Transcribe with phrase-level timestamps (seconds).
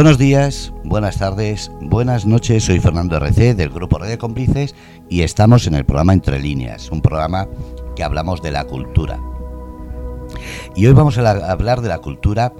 [0.00, 2.64] Buenos días, buenas tardes, buenas noches.
[2.64, 4.74] Soy Fernando RC del Grupo Red de Cómplices
[5.10, 7.46] y estamos en el programa Entre Líneas, un programa
[7.94, 9.20] que hablamos de la cultura.
[10.74, 12.54] Y hoy vamos a hablar de la cultura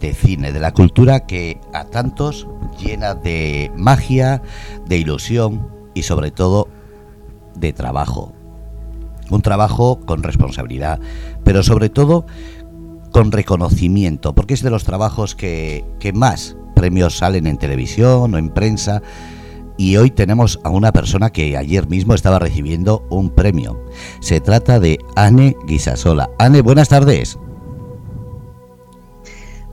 [0.00, 2.46] de cine, de la cultura que a tantos
[2.78, 4.40] llena de magia,
[4.86, 6.68] de ilusión y sobre todo
[7.56, 8.32] de trabajo.
[9.28, 11.00] Un trabajo con responsabilidad,
[11.42, 12.26] pero sobre todo
[13.10, 18.38] con reconocimiento, porque es de los trabajos que, que más premios salen en televisión o
[18.38, 19.02] en prensa.
[19.78, 23.82] Y hoy tenemos a una persona que ayer mismo estaba recibiendo un premio.
[24.20, 26.30] Se trata de Anne Guisasola.
[26.38, 27.38] Anne, buenas tardes.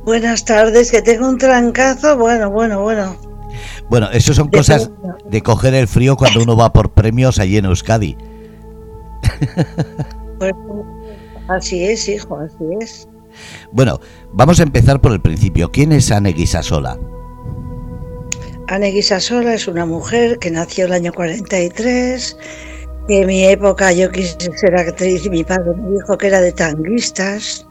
[0.03, 2.17] Buenas tardes, que tengo un trancazo.
[2.17, 3.15] Bueno, bueno, bueno.
[3.89, 4.89] Bueno, eso son cosas
[5.29, 8.17] de coger el frío cuando uno va por premios allí en Euskadi.
[10.39, 10.53] Pues,
[11.47, 13.07] así es, hijo, así es.
[13.71, 13.99] Bueno,
[14.31, 15.71] vamos a empezar por el principio.
[15.71, 16.99] ¿Quién es Anne Guisasola?
[18.67, 22.37] Anne Guisasola es una mujer que nació el año 43.
[23.09, 26.51] En mi época yo quise ser actriz y mi padre me dijo que era de
[26.51, 27.67] tanguistas.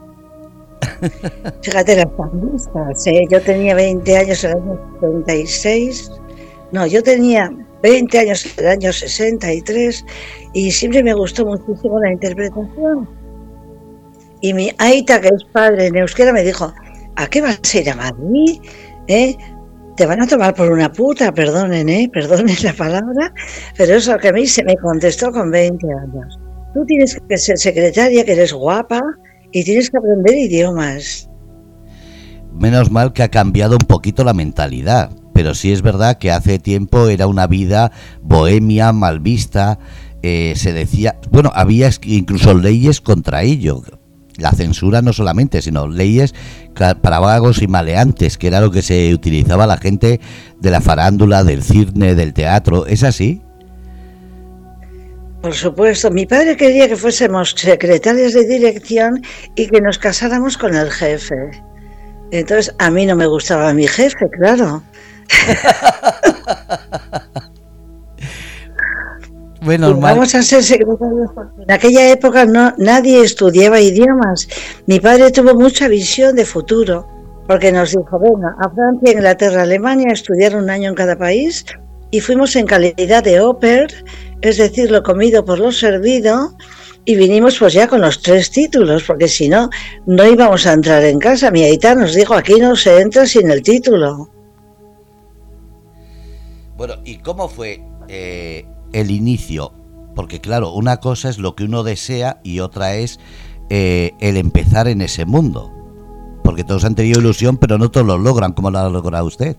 [1.63, 3.07] Fíjate, las tanguistas.
[3.07, 3.25] ¿eh?
[3.29, 6.11] Yo tenía 20 años en el año 36.
[6.71, 10.05] No, yo tenía 20 años en el año 63
[10.53, 13.22] y siempre me gustó muchísimo la interpretación
[14.43, 16.73] y mi Aita, que es padre en euskera, me dijo,
[17.15, 18.59] ¿a qué vas a ir a Madrid?
[19.07, 19.37] ¿Eh?
[19.95, 22.09] Te van a tomar por una puta, perdonen, ¿eh?
[22.11, 23.33] Perdonen la palabra,
[23.77, 26.37] pero eso que a mí se me contestó con 20 años.
[26.73, 29.01] Tú tienes que ser secretaria, que eres guapa,
[29.53, 31.29] y tienes que aprender idiomas.
[32.51, 36.59] Menos mal que ha cambiado un poquito la mentalidad, pero sí es verdad que hace
[36.59, 39.79] tiempo era una vida bohemia, mal vista,
[40.21, 43.81] eh, se decía, bueno, había incluso leyes contra ello,
[44.37, 46.33] la censura no solamente, sino leyes
[46.73, 50.19] para vagos y maleantes, que era lo que se utilizaba la gente
[50.59, 52.85] de la farándula, del cine, del teatro.
[52.87, 53.41] ¿Es así?
[55.41, 59.21] Por supuesto, mi padre quería que fuésemos secretarias de dirección
[59.55, 61.35] y que nos casáramos con el jefe.
[62.31, 64.81] Entonces, a mí no me gustaba mi jefe, claro.
[69.63, 74.47] Bueno, Vamos a ser secretarios en aquella época no, nadie estudiaba idiomas.
[74.87, 77.07] Mi padre tuvo mucha visión de futuro,
[77.47, 81.65] porque nos dijo, venga, a Francia, Inglaterra, Alemania, estudiar un año en cada país
[82.11, 83.87] y fuimos en calidad de oper,
[84.41, 86.55] es decir, lo comido por lo servido,
[87.05, 89.69] y vinimos pues ya con los tres títulos, porque si no,
[90.05, 91.51] no íbamos a entrar en casa.
[91.51, 94.29] Mi aita nos dijo, aquí no se entra sin el título.
[96.75, 99.73] Bueno, ¿y cómo fue eh, el inicio,
[100.15, 103.19] porque claro, una cosa es lo que uno desea y otra es
[103.69, 105.71] eh, el empezar en ese mundo.
[106.43, 109.57] Porque todos han tenido ilusión, pero no todos lo logran como lo ha logrado usted.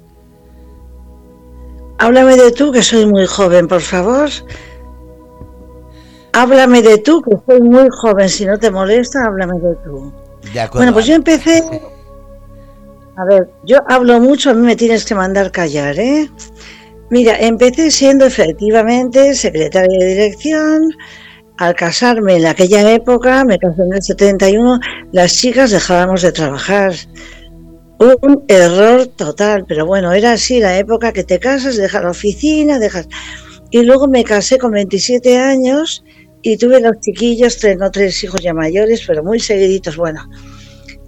[1.98, 4.28] Háblame de tú, que soy muy joven, por favor.
[6.32, 8.28] Háblame de tú, que soy muy joven.
[8.28, 10.12] Si no te molesta, háblame de tú.
[10.74, 11.62] bueno, pues yo empecé...
[13.16, 16.28] A ver, yo hablo mucho, a mí me tienes que mandar callar, ¿eh?
[17.14, 20.82] Mira, empecé siendo efectivamente secretaria de dirección.
[21.58, 24.80] Al casarme en aquella época, me casé en el 71,
[25.12, 26.92] las chicas dejábamos de trabajar.
[28.00, 32.80] Un error total, pero bueno, era así la época que te casas, dejas la oficina,
[32.80, 33.06] dejas...
[33.70, 36.02] Y luego me casé con 27 años
[36.42, 40.28] y tuve los chiquillos, tengo tres hijos ya mayores, pero muy seguiditos, bueno.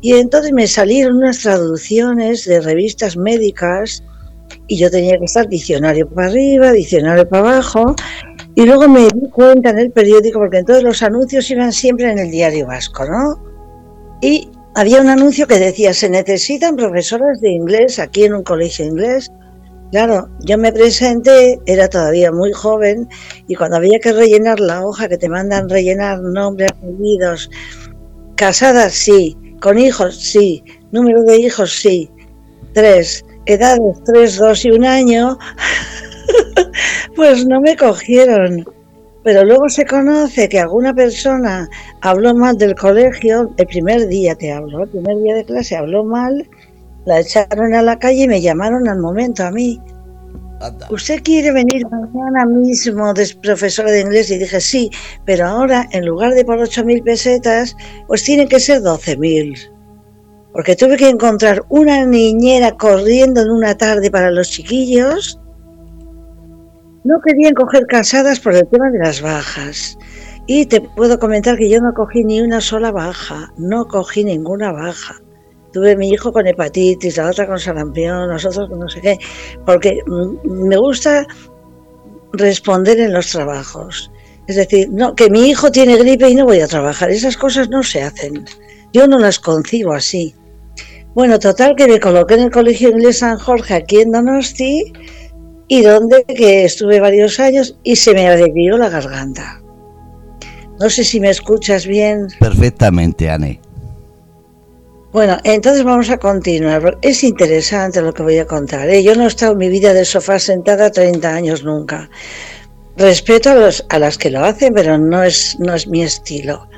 [0.01, 4.05] Y entonces me salieron unas traducciones de revistas médicas
[4.69, 7.95] y yo tenía que estar diccionario para arriba, diccionario para abajo,
[8.55, 12.19] y luego me di cuenta en el periódico, porque entonces los anuncios iban siempre en
[12.19, 13.43] el diario vasco, ¿no?
[14.23, 18.85] Y había un anuncio que decía, se necesitan profesoras de inglés aquí en un colegio
[18.85, 19.31] inglés.
[19.93, 23.09] Claro, yo me presenté, era todavía muy joven,
[23.47, 27.51] y cuando había que rellenar la hoja que te mandan rellenar nombres, apellidos,
[28.37, 32.11] casadas sí, con hijos sí, número de hijos sí,
[32.73, 35.39] tres, edades 3, 2 y un año,
[37.17, 38.65] pues no me cogieron.
[39.25, 41.69] Pero luego se conoce que alguna persona
[42.01, 46.05] habló mal del colegio, el primer día te hablo, el primer día de clase habló
[46.05, 46.49] mal,
[47.07, 49.81] la echaron a la calle y me llamaron al momento a mí.
[50.91, 54.31] ¿Usted quiere venir mañana mismo de profesora de inglés?
[54.31, 54.91] Y dije, sí,
[55.25, 57.77] pero ahora en lugar de por 8.000 pesetas,
[58.07, 59.76] pues tienen que ser 12.000
[60.57, 65.39] porque tuve que encontrar una niñera corriendo en una tarde para los chiquillos.
[67.05, 69.99] No querían coger casadas por el tema de las bajas.
[70.47, 74.73] Y te puedo comentar que yo no cogí ni una sola baja, no cogí ninguna
[74.73, 75.21] baja.
[75.75, 79.19] tuve mi hijo con hepatitis, la otra con sarampión, nosotros con no sé qué,
[79.67, 81.27] porque mm, me gusta
[82.33, 84.11] responder en los trabajos.
[84.47, 87.11] Es decir, no, que mi hijo tiene gripe y no voy a trabajar.
[87.11, 88.47] Esas cosas no se hacen.
[88.95, 90.35] Yo no las concibo así.
[91.17, 94.93] Bueno, total que me coloqué en el Colegio Inglés San Jorge aquí en Donosti
[95.67, 99.63] y donde que estuve varios años y se me adherió la garganta.
[100.79, 102.29] No sé si me escuchas bien.
[102.39, 103.59] Perfectamente, Anne.
[105.11, 106.99] Bueno, entonces vamos a continuar.
[107.01, 108.87] Es interesante lo que voy a contar.
[108.91, 109.03] ¿eh?
[109.03, 112.11] Yo no he estado en mi vida de sofá sentada 30 años nunca.
[112.99, 116.69] Respeto a, los, a las que lo hacen, pero no es, no es mi estilo.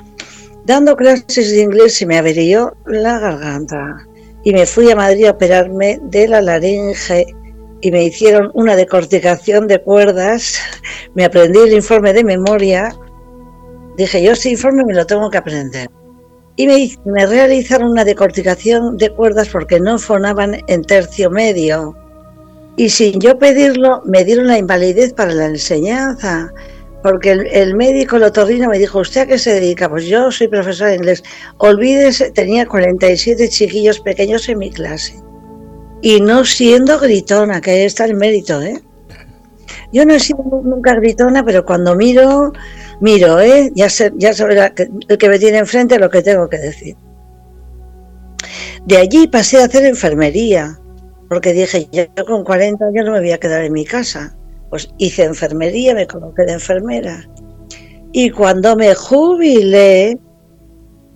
[0.65, 4.08] Dando clases de inglés se me averió la garganta
[4.45, 7.27] y me fui a Madrid a operarme de la laringe
[7.81, 10.59] y me hicieron una decorticación de cuerdas.
[11.15, 12.95] Me aprendí el informe de memoria.
[13.97, 15.89] Dije, yo este informe me lo tengo que aprender.
[16.57, 21.97] Y me, me realizaron una decorticación de cuerdas porque no fonaban en tercio medio
[22.79, 26.55] y sin yo pedirlo me dieron la invalidez para la enseñanza,
[27.03, 29.89] porque el, médico, el otorrino, me dijo, ¿usted a qué se dedica?
[29.89, 31.23] Pues yo soy profesor de inglés.
[31.59, 35.15] Olvídese, tenía 47 chiquillos pequeños en mi clase.
[36.03, 38.83] Y no siendo gritona, que está el mérito, ¿eh?
[39.93, 42.53] Yo no he sido nunca gritona, pero cuando miro,
[43.01, 43.71] miro, ¿eh?
[43.75, 44.73] Ya, sé, ya sabe
[45.09, 46.97] el que me tiene enfrente lo que tengo que decir.
[48.87, 50.79] De allí pasé a hacer enfermería
[51.29, 54.38] porque dije, yo con 40 años no me voy a quedar en mi casa.
[54.71, 57.29] Pues hice enfermería, me coloqué de enfermera.
[58.13, 60.19] Y cuando me jubilé,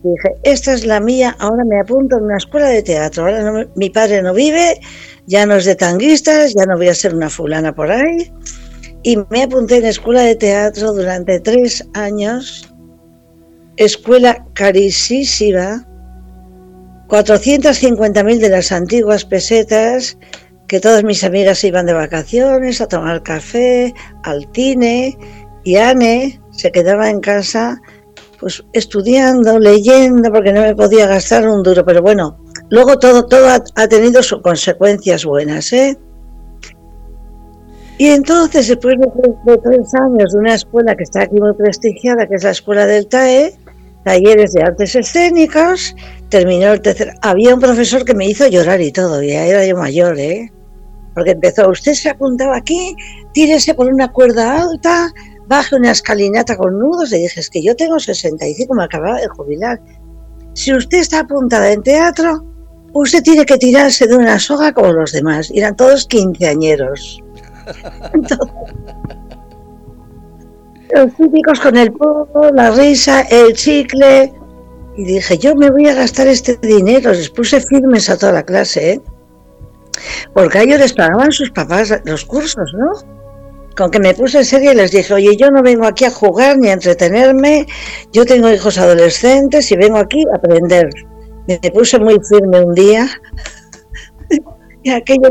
[0.02, 3.25] dije, esta es la mía, ahora me apunto en una escuela de teatro.
[3.25, 4.81] Ahora mi padre no vive,
[5.26, 8.32] ya no es de tanguistas, ya no voy a ser una fulana por ahí.
[9.02, 12.72] Y me apunté en escuela de teatro durante tres años,
[13.76, 15.87] escuela carísima,
[17.08, 20.16] 450.000 de las antiguas pesetas,
[20.69, 25.19] que todas mis amigas iban de vacaciones a tomar café, al cine,
[25.64, 27.81] y Anne se quedaba en casa
[28.43, 32.38] pues estudiando, leyendo, porque no me podía gastar un duro, pero bueno,
[32.70, 35.97] luego todo, todo ha, tenido sus consecuencias buenas, ¿eh?
[37.99, 42.35] Y entonces, después de, tres años de una escuela que está aquí muy prestigiada, que
[42.35, 43.55] es la Escuela del TAE,
[44.05, 45.94] talleres de artes escénicas,
[46.32, 47.12] terminó el tercer.
[47.20, 50.50] Había un profesor que me hizo llorar y todo, ya era yo mayor, ¿eh?
[51.14, 52.96] Porque empezó, usted se apuntaba aquí,
[53.34, 55.12] tírese por una cuerda alta,
[55.46, 57.11] baje una escalinata con nudos.
[57.11, 59.79] Le dije, es que yo tengo 65, me acababa de jubilar.
[60.55, 62.46] Si usted está apuntada en teatro,
[62.94, 65.52] usted tiene que tirarse de una soga como los demás.
[65.55, 67.23] Eran todos quinceañeros.
[70.94, 74.32] los típicos con el polvo, la risa, el chicle,
[74.96, 77.12] y dije, yo me voy a gastar este dinero.
[77.12, 79.00] Les puse firmes a toda la clase, ¿eh?
[80.34, 82.92] Porque a ellos les pagaban sus papás los cursos, ¿no?
[83.76, 86.10] Con que me puse en serio y les dije, oye, yo no vengo aquí a
[86.10, 87.66] jugar ni a entretenerme,
[88.12, 90.90] yo tengo hijos adolescentes y vengo aquí a aprender.
[91.46, 93.08] Me puse muy firme un día
[94.82, 95.30] y aquello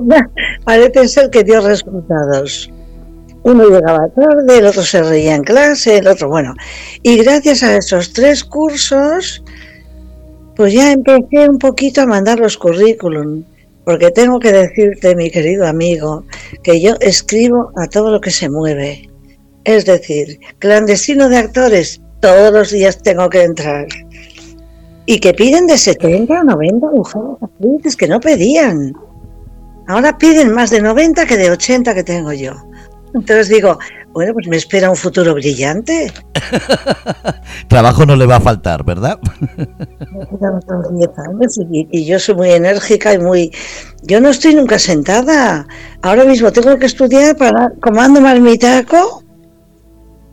[0.65, 2.71] parece ser que dio resultados.
[3.43, 6.53] Uno llegaba tarde, el otro se reía en clase, el otro, bueno.
[7.01, 9.43] Y gracias a esos tres cursos,
[10.55, 13.43] pues ya empecé un poquito a mandar los currículum,
[13.83, 16.23] porque tengo que decirte, mi querido amigo,
[16.63, 19.09] que yo escribo a todo lo que se mueve.
[19.63, 23.87] Es decir, clandestino de actores, todos los días tengo que entrar.
[25.07, 28.93] Y que piden de 70 o 90 mujeres actrices que no pedían.
[29.87, 32.53] Ahora piden más de 90 que de 80 que tengo yo.
[33.13, 33.77] Entonces digo,
[34.13, 36.11] bueno, pues me espera un futuro brillante.
[37.67, 39.19] Trabajo no le va a faltar, ¿verdad?
[41.91, 43.51] y yo soy muy enérgica y muy...
[44.03, 45.67] Yo no estoy nunca sentada.
[46.01, 49.23] Ahora mismo tengo que estudiar para Comando Marmitaco.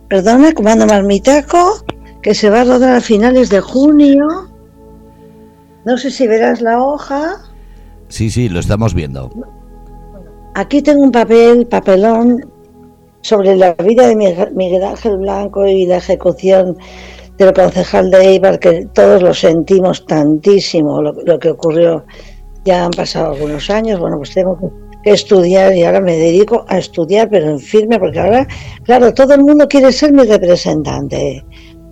[0.09, 1.85] Perdona, Comando Marmitaco,
[2.23, 4.49] que se va a rodar a finales de junio.
[5.85, 7.37] No sé si verás la hoja.
[8.09, 9.31] Sí, sí, lo estamos viendo.
[10.55, 12.41] Aquí tengo un papel, papelón,
[13.29, 16.79] sobre la vida de Miguel Ángel Blanco y la ejecución
[17.37, 22.05] del concejal de Eibar, que todos lo sentimos tantísimo, lo, que ocurrió.
[22.65, 26.79] Ya han pasado algunos años, bueno, pues tengo que, estudiar y ahora me dedico a
[26.79, 28.47] estudiar, pero en firme, porque ahora,
[28.83, 31.45] claro, todo el mundo quiere ser mi representante.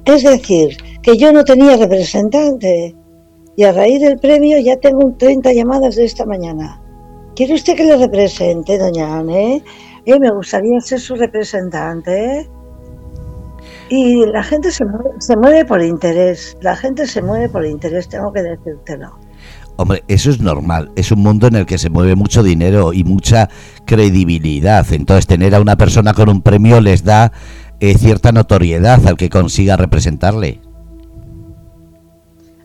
[0.07, 2.95] Es decir, que yo no tenía representante.
[3.57, 6.81] Y a raíz del premio ya tengo 30 llamadas de esta mañana.
[7.35, 9.63] ¿Quiere usted que le represente, doña Anne?
[10.07, 12.49] Eh, me gustaría ser su representante.
[13.89, 14.85] Y la gente se
[15.37, 19.17] mueve, por interés, la gente se mueve por interés, tengo que decírtelo.
[19.77, 20.91] Hombre, eso es normal.
[20.97, 23.49] Es un mundo en el que se mueve mucho dinero y mucha
[23.85, 24.87] credibilidad.
[24.93, 27.33] Entonces, tener a una persona con un premio les da
[27.81, 30.61] eh, cierta notoriedad al que consiga representarle.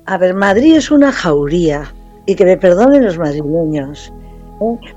[0.06, 1.94] A ver, Madrid es una jauría.
[2.26, 4.14] Y que me perdonen los madrileños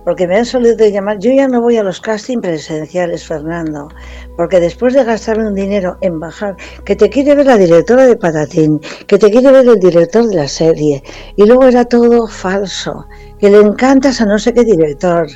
[0.04, 3.88] porque me han solido llamar, yo ya no voy a los casting presenciales, Fernando,
[4.36, 8.16] porque después de gastarme un dinero en bajar, que te quiere ver la directora de
[8.16, 11.02] Patatín, que te quiere ver el director de la serie,
[11.36, 13.06] y luego era todo falso,
[13.38, 15.26] que le encantas a no sé qué director,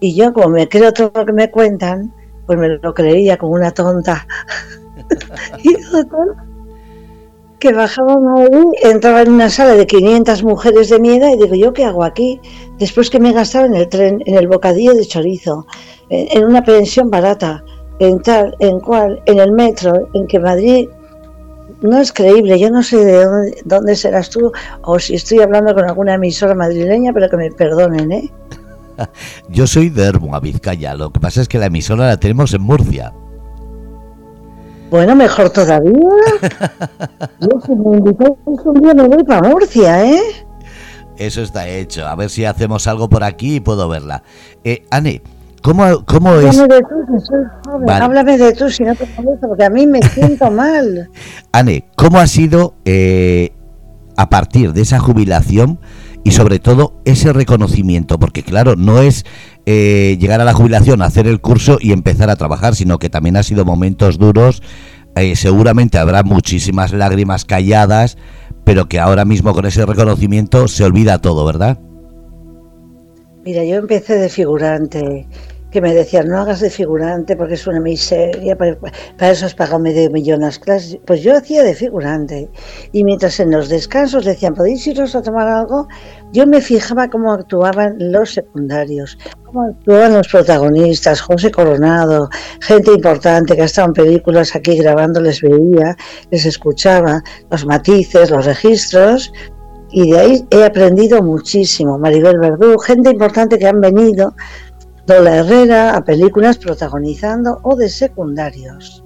[0.00, 2.12] y yo como me creo todo lo que me cuentan,
[2.46, 4.26] pues me lo creía como una tonta.
[5.62, 5.74] y
[7.58, 11.54] que bajaba a Madrid, entraba en una sala de 500 mujeres de miedo y digo,
[11.56, 12.40] ¿yo qué hago aquí?
[12.78, 15.66] Después que me gastaba en el tren, en el bocadillo de chorizo,
[16.10, 17.64] en una pensión barata,
[17.98, 20.88] en tal, en cual, en el metro, en que Madrid
[21.82, 22.58] no es creíble.
[22.58, 27.12] Yo no sé de dónde, serás tú o si estoy hablando con alguna emisora madrileña,
[27.12, 28.30] pero que me perdonen, ¿eh?
[29.48, 30.94] Yo soy de Hermo, Vizcaya.
[30.94, 33.12] Lo que pasa es que la emisora la tenemos en Murcia.
[34.90, 35.92] Bueno, mejor todavía.
[37.40, 40.47] Yo si me invitáis un día me voy para Murcia, ¿eh?
[41.18, 42.06] Eso está hecho.
[42.06, 44.22] A ver si hacemos algo por aquí y puedo verla.
[44.62, 45.20] Eh, Anne,
[45.62, 46.56] ¿cómo, cómo es...?
[46.56, 47.90] De tú, soy joven.
[47.90, 51.10] Háblame de tú, si no te molesta, porque a mí me siento mal.
[51.52, 53.52] Anne, ¿cómo ha sido eh,
[54.16, 55.80] a partir de esa jubilación
[56.22, 58.20] y sobre todo ese reconocimiento?
[58.20, 59.24] Porque claro, no es
[59.66, 63.36] eh, llegar a la jubilación, hacer el curso y empezar a trabajar, sino que también
[63.36, 64.62] ha sido momentos duros.
[65.16, 68.16] Eh, seguramente habrá muchísimas lágrimas calladas,
[68.68, 71.78] pero que ahora mismo con ese reconocimiento se olvida todo, ¿verdad?
[73.42, 75.26] Mira, yo empecé de figurante
[75.70, 78.76] que me decían, no hagas de figurante porque es una miseria, para,
[79.30, 80.98] eso has pagado medio millón las clases.
[81.06, 82.50] Pues yo hacía de figurante.
[82.92, 85.88] Y mientras en los descansos decían, ¿podéis iros a tomar algo?
[86.32, 92.28] Yo me fijaba cómo actuaban los secundarios, cómo actuaban los protagonistas, José Coronado,
[92.60, 95.96] gente importante que ha estado en películas aquí grabando, les veía,
[96.30, 99.32] les escuchaba, los matices, los registros,
[99.90, 101.98] y de ahí he aprendido muchísimo.
[101.98, 104.34] Maribel Verdú, gente importante que han venido
[105.06, 109.02] Lola Herrera a películas protagonizando o de secundarios.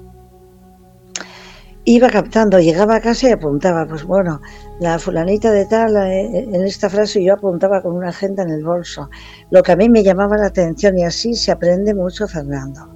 [1.84, 4.40] Iba captando, llegaba a casa y apuntaba, pues bueno,
[4.78, 8.64] la fulanita de tal, eh, en esta frase yo apuntaba con una agenda en el
[8.64, 9.10] bolso,
[9.50, 12.88] lo que a mí me llamaba la atención y así se aprende mucho Fernando.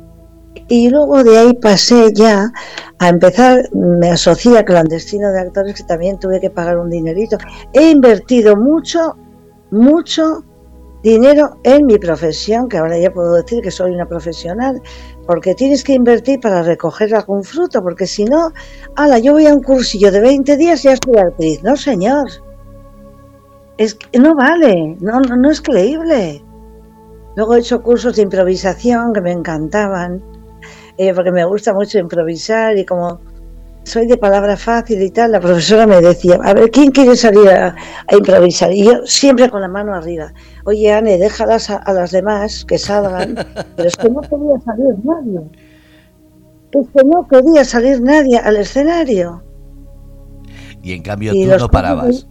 [0.68, 2.52] Y luego de ahí pasé ya
[2.98, 7.38] a empezar, me asocié a clandestino de actores que también tuve que pagar un dinerito.
[7.72, 9.16] He invertido mucho,
[9.70, 10.44] mucho
[11.02, 14.82] dinero en mi profesión, que ahora ya puedo decir que soy una profesional,
[15.26, 18.52] porque tienes que invertir para recoger algún fruto, porque si no,
[18.94, 21.62] ala, yo voy a un cursillo de 20 días y ya estoy actriz.
[21.62, 22.28] No, señor.
[23.76, 26.42] Es que no vale, no, no, es creíble.
[27.34, 30.22] Luego he hecho cursos de improvisación que me encantaban,
[30.96, 33.20] eh, porque me gusta mucho improvisar y como
[33.86, 37.48] soy de palabra fácil y tal, la profesora me decía, a ver, ¿quién quiere salir
[37.48, 37.76] a,
[38.10, 38.72] improvisar?
[38.72, 40.32] Y yo siempre con la mano arriba,
[40.64, 43.36] oye, Anne, déjalas a, las demás que salgan,
[43.76, 45.40] pero es que no quería salir nadie.
[46.72, 49.44] Es que no quería salir nadie al escenario.
[50.82, 52.26] Y en cambio tú no parabas.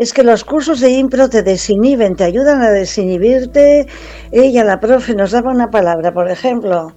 [0.00, 3.86] es que los cursos de impro te desinhiben, te ayudan a desinhibirte.
[4.32, 6.94] Ella, la profe, nos daba una palabra, por ejemplo,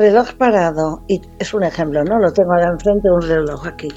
[0.00, 2.18] reloj parado, y es un ejemplo, ¿no?
[2.18, 3.88] Lo tengo ahora enfrente, un reloj aquí.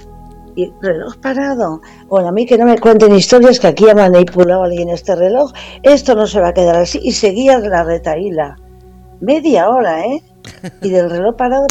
[0.56, 1.82] Y reloj parado.
[2.08, 5.52] Bueno, a mí que no me cuenten historias que aquí ha manipulado alguien este reloj.
[5.82, 7.00] Esto no se va a quedar así.
[7.02, 8.56] Y seguía la retaíla.
[9.22, 10.22] Media hora, ¿eh?
[10.82, 11.66] Y del reloj parado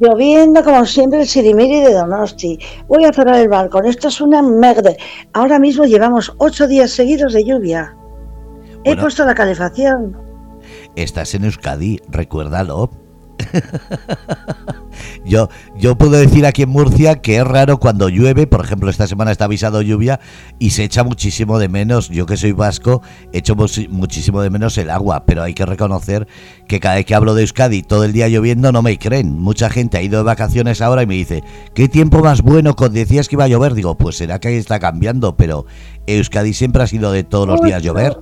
[0.00, 2.58] lloviendo como siempre el sirimiri de Donosti.
[2.88, 3.86] Voy a cerrar el balcón.
[3.86, 4.92] Esto es una merda.
[5.32, 7.96] Ahora mismo llevamos ocho días seguidos de lluvia.
[8.84, 10.16] He puesto la calefacción.
[10.96, 12.90] Estás en Euskadi, recuérdalo.
[15.24, 19.06] yo, yo puedo decir aquí en Murcia que es raro cuando llueve, por ejemplo, esta
[19.06, 20.20] semana está avisado lluvia
[20.58, 22.08] y se echa muchísimo de menos.
[22.08, 23.54] Yo que soy vasco, echo
[23.88, 26.26] muchísimo de menos el agua, pero hay que reconocer
[26.68, 29.38] que cada vez que hablo de Euskadi todo el día lloviendo no me creen.
[29.38, 31.42] Mucha gente ha ido de vacaciones ahora y me dice,
[31.74, 32.74] ¿qué tiempo más bueno?
[32.90, 33.74] Decías que iba a llover.
[33.74, 35.66] Digo, pues será que ahí está cambiando, pero
[36.06, 38.18] Euskadi siempre ha sido de todos los días llover.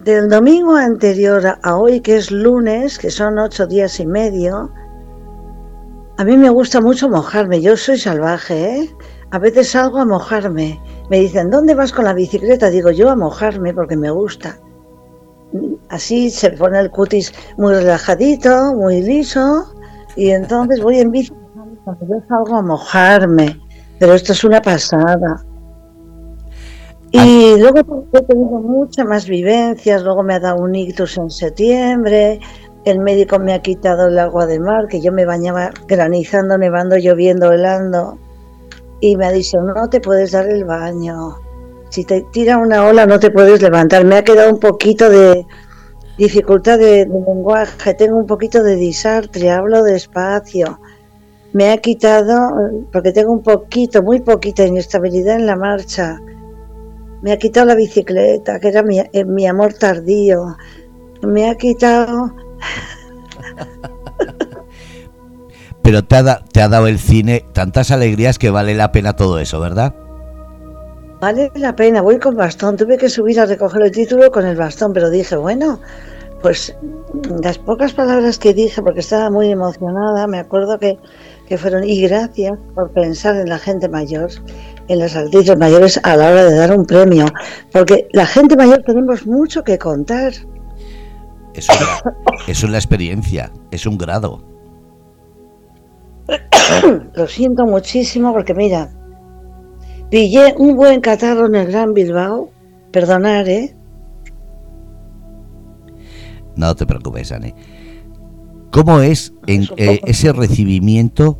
[0.00, 4.72] Del domingo anterior a hoy, que es lunes, que son ocho días y medio,
[6.16, 7.60] a mí me gusta mucho mojarme.
[7.60, 8.90] Yo soy salvaje, ¿eh?
[9.30, 10.80] A veces salgo a mojarme.
[11.10, 12.70] Me dicen, ¿dónde vas con la bicicleta?
[12.70, 14.58] Digo, yo a mojarme porque me gusta.
[15.90, 19.70] Así se pone el cutis muy relajadito, muy liso,
[20.16, 21.30] y entonces voy en bici.
[22.08, 23.60] Yo salgo a mojarme,
[23.98, 25.44] pero esto es una pasada.
[27.12, 32.40] Y luego he tenido muchas más vivencias, luego me ha dado un ictus en septiembre,
[32.84, 36.96] el médico me ha quitado el agua de mar, que yo me bañaba granizando, nevando,
[36.96, 38.18] lloviendo, helando,
[39.00, 41.36] y me ha dicho, no te puedes dar el baño,
[41.90, 44.04] si te tira una ola no te puedes levantar.
[44.04, 45.44] Me ha quedado un poquito de
[46.16, 50.78] dificultad de, lenguaje, tengo un poquito de disartre, hablo despacio.
[51.52, 52.52] Me ha quitado,
[52.92, 56.20] porque tengo un poquito, muy poquita inestabilidad en la marcha.
[57.22, 60.56] Me ha quitado la bicicleta, que era mi, eh, mi amor tardío.
[61.22, 62.34] Me ha quitado...
[65.82, 69.38] Pero te ha, te ha dado el cine tantas alegrías que vale la pena todo
[69.38, 69.94] eso, ¿verdad?
[71.20, 72.76] Vale la pena, voy con bastón.
[72.76, 75.80] Tuve que subir a recoger el título con el bastón, pero dije, bueno,
[76.42, 76.74] pues
[77.42, 80.98] las pocas palabras que dije, porque estaba muy emocionada, me acuerdo que,
[81.46, 84.30] que fueron, y gracias por pensar en la gente mayor,
[84.90, 87.26] en las actrices mayores a la hora de dar un premio,
[87.72, 90.32] porque la gente mayor tenemos mucho que contar.
[91.54, 91.68] Es
[92.48, 94.44] es una experiencia, es un grado.
[97.14, 98.90] Lo siento muchísimo porque mira,
[100.10, 102.50] Pillé un buen catarro en el Gran Bilbao.
[102.90, 103.76] Perdonar, ¿eh?
[106.56, 107.54] No te preocupes, Ani.
[108.72, 111.38] ¿Cómo es en, eh, ese recibimiento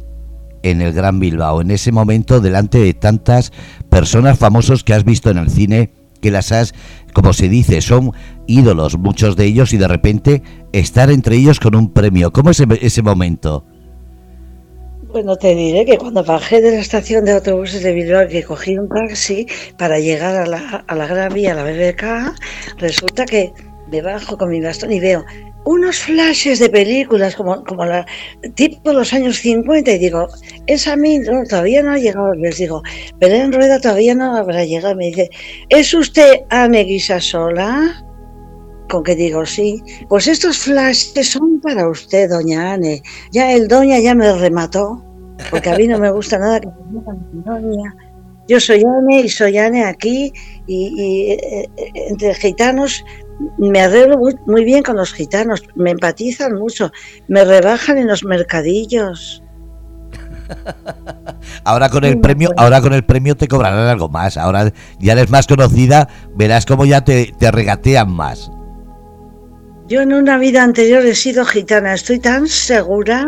[0.62, 3.52] en el Gran Bilbao, en ese momento delante de tantas
[3.88, 5.90] personas famosos que has visto en el cine,
[6.20, 6.74] que las has,
[7.12, 8.12] como se dice, son
[8.46, 12.32] ídolos muchos de ellos y de repente estar entre ellos con un premio?
[12.32, 13.64] ¿Cómo es ese momento?
[15.12, 18.78] Bueno, te diré que cuando bajé de la estación de autobuses de Bilbao, que cogí
[18.78, 22.36] un taxi para llegar a la, a la Gran Vía, a la BBK,
[22.78, 23.52] resulta que
[23.90, 25.24] me bajo con mi bastón y veo
[25.64, 28.06] unos flashes de películas como, como la
[28.54, 30.26] tipo los años 50 y digo,
[30.66, 32.34] esa a mí no, todavía no ha llegado.
[32.34, 32.82] Les digo,
[33.20, 34.96] en Rueda todavía no habrá llegado.
[34.96, 35.30] Me dice,
[35.68, 38.04] ¿es usted Anne Guisasola?
[38.88, 39.82] Con que digo, sí.
[40.08, 43.02] Pues estos flashes son para usted, doña Anne.
[43.30, 45.04] Ya el doña ya me remató,
[45.50, 47.94] porque a mí no me gusta nada que me doña.
[48.48, 50.32] Yo soy Anne y soy Anne aquí
[50.66, 51.68] y, eh,
[52.08, 53.04] entre gitanos
[53.58, 56.92] me arreglo muy, bien con los gitanos, me empatizan mucho,
[57.28, 59.42] me rebajan en los mercadillos.
[61.64, 64.36] ahora con el premio, ahora con el premio te cobrarán algo más.
[64.36, 68.50] Ahora ya eres más conocida, verás cómo ya te, te regatean más.
[69.86, 73.26] Yo en una vida anterior he sido gitana, estoy tan segura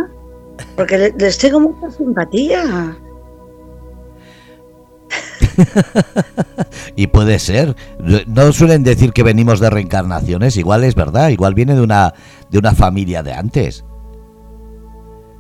[0.77, 2.97] porque les tengo mucha simpatía.
[6.97, 7.77] y puede ser.
[8.27, 12.15] No suelen decir que venimos de reencarnaciones, igual es verdad, igual viene de una
[12.51, 13.85] de una familia de antes.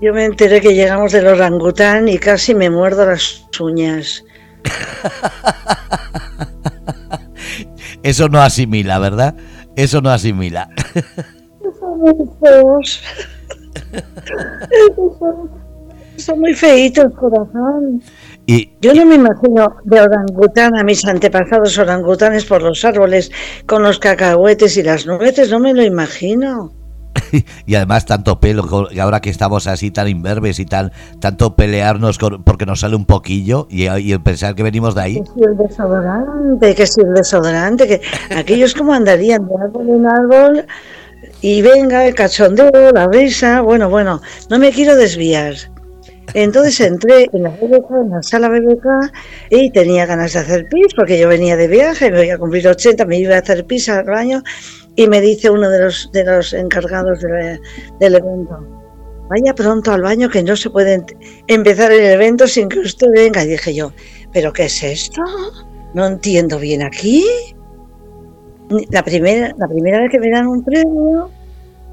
[0.00, 4.24] Yo me enteré que llegamos del orangután y casi me muerdo las uñas.
[8.02, 9.36] Eso no asimila, ¿verdad?
[9.76, 10.68] Eso no asimila.
[11.78, 13.02] Son muy feos.
[16.16, 18.02] Son muy feitos, corazón.
[18.46, 23.30] Y, Yo no me imagino de orangután a mis antepasados orangutanes por los árboles
[23.66, 26.72] con los cacahuetes y las nueces, no me lo imagino.
[27.66, 32.18] y además tanto pelo, y ahora que estamos así tan imberbes y tan tanto pelearnos
[32.44, 35.14] porque nos sale un poquillo y, y pensar que venimos de ahí.
[35.14, 38.00] Que si el desodorante, que si el desodorante, que
[38.34, 40.66] aquellos como andarían de árbol en árbol
[41.40, 45.54] y venga el cachondeo, la risa, bueno, bueno, no me quiero desviar.
[46.34, 49.12] Entonces entré en la BBK, en la sala BBK,
[49.50, 52.66] y tenía ganas de hacer pis, porque yo venía de viaje, me voy a cumplir
[52.66, 54.42] 80, me iba a hacer pis al baño,
[54.96, 58.66] y me dice uno de los, de los encargados del evento,
[59.28, 61.04] vaya pronto al baño que no se puede
[61.46, 63.44] empezar el evento sin que usted venga.
[63.44, 63.92] Y dije yo,
[64.32, 65.22] ¿pero qué es esto?
[65.94, 67.24] No entiendo bien aquí.
[68.90, 71.30] La primera, la primera vez que me dan un premio,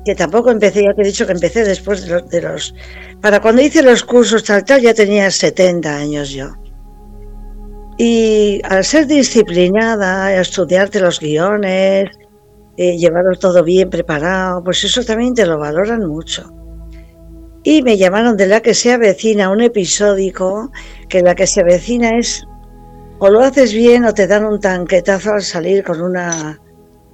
[0.05, 2.73] que tampoco empecé, ya te he dicho que empecé después de los,
[3.21, 6.51] para cuando hice los cursos tal tal ya tenía 70 años yo.
[7.97, 12.09] Y al ser disciplinada, estudiarte los guiones,
[12.77, 16.49] eh, llevarlo todo bien preparado, pues eso también te lo valoran mucho.
[17.63, 20.71] Y me llamaron de la que se avecina un episódico,
[21.09, 22.47] que la que se avecina es
[23.19, 26.57] o lo haces bien o te dan un tanquetazo al salir con una,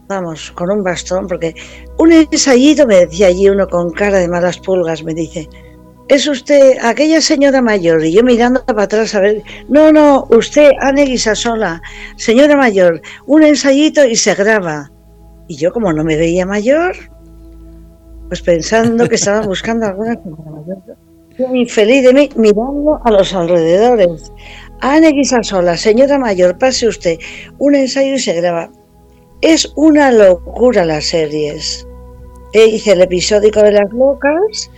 [0.08, 1.56] vamos, con un bastón, porque
[1.98, 5.48] un ensayito, me decía allí uno con cara de malas pulgas, me dice,
[6.08, 10.70] es usted aquella señora mayor, y yo mirando para atrás a ver, no, no, usted,
[10.80, 11.82] Anne Guisasola,
[12.18, 14.92] señora mayor, un ensayito y se graba.
[15.48, 16.96] Y yo como no me veía mayor,
[18.28, 20.98] pues pensando que estaba buscando alguna señora mayor.
[21.38, 24.32] Yo infeliz de mí mirando a los alrededores,
[24.82, 27.18] Ana Guisasola, señora mayor, pase usted.
[27.58, 28.70] Un ensayo y se graba.
[29.46, 31.88] Es una locura las series.
[32.52, 34.72] E hice el episódico de las locas.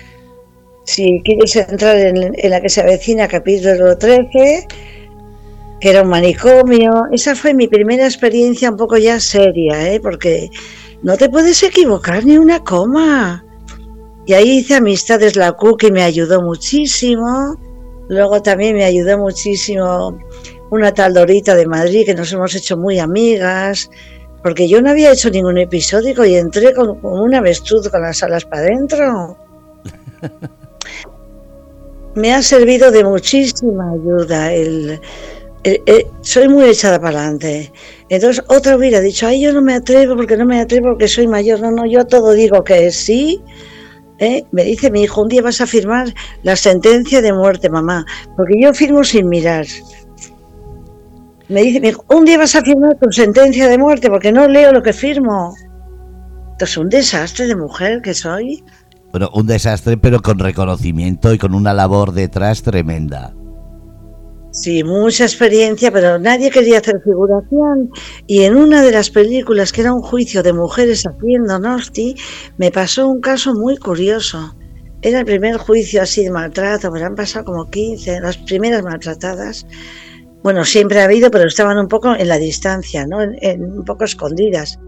[0.83, 4.67] Si quieres entrar en, la que se avecina, capítulo 13,
[5.79, 7.05] que era un manicomio.
[7.13, 10.01] Esa fue mi primera experiencia un poco ya seria, ¿eh?
[10.01, 10.49] porque
[11.01, 13.45] no te puedes equivocar ni una coma.
[14.25, 17.55] Y ahí hice amistades, la que me ayudó muchísimo.
[18.09, 20.19] Luego también me ayudó muchísimo
[20.71, 23.89] una tal Dorita de Madrid, que nos hemos hecho muy amigas,
[24.43, 28.45] porque yo no había hecho ningún episódico y entré con, un avestruz con las alas
[28.45, 29.37] para adentro.
[32.15, 34.53] me ha servido de muchísima ayuda.
[34.53, 34.99] El,
[36.21, 37.71] soy muy echada para adelante.
[38.09, 41.27] Entonces otra hubiera dicho, ay, yo no me atrevo porque no me atrevo porque soy
[41.27, 41.59] mayor.
[41.59, 43.41] No, no, yo todo digo que sí
[44.19, 44.43] ¿Eh?
[44.51, 48.59] Me dice mi hijo, un día vas a firmar la sentencia de muerte, mamá, porque
[48.59, 49.65] yo firmo sin mirar.
[51.49, 54.47] Me dice mi hijo, un día vas a firmar tu sentencia de muerte porque no
[54.47, 55.53] leo lo que firmo.
[56.51, 58.63] Entonces, un desastre de mujer que soy.
[59.11, 63.33] Bueno, un desastre, pero con reconocimiento y con una labor detrás tremenda.
[64.51, 67.91] Sí, mucha experiencia, pero nadie quería hacer figuración.
[68.25, 72.15] Y en una de las películas, que era un juicio de mujeres haciendo Nosti,
[72.57, 74.55] me pasó un caso muy curioso.
[75.03, 79.65] Era el primer juicio así de maltrato, pero han pasado como 15, las primeras maltratadas.
[80.43, 83.21] Bueno, siempre ha habido, pero estaban un poco en la distancia, ¿no?
[83.21, 84.79] En, un poco escondidas.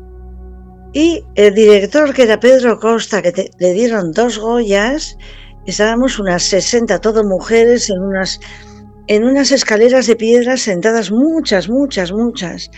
[0.94, 5.18] Y el director, que era Pedro Costa, que le dieron dos Goyas,
[5.66, 12.72] estábamos unas 60, todo mujeres, en unas escaleras de piedra sentadas muchas, muchas, muchas.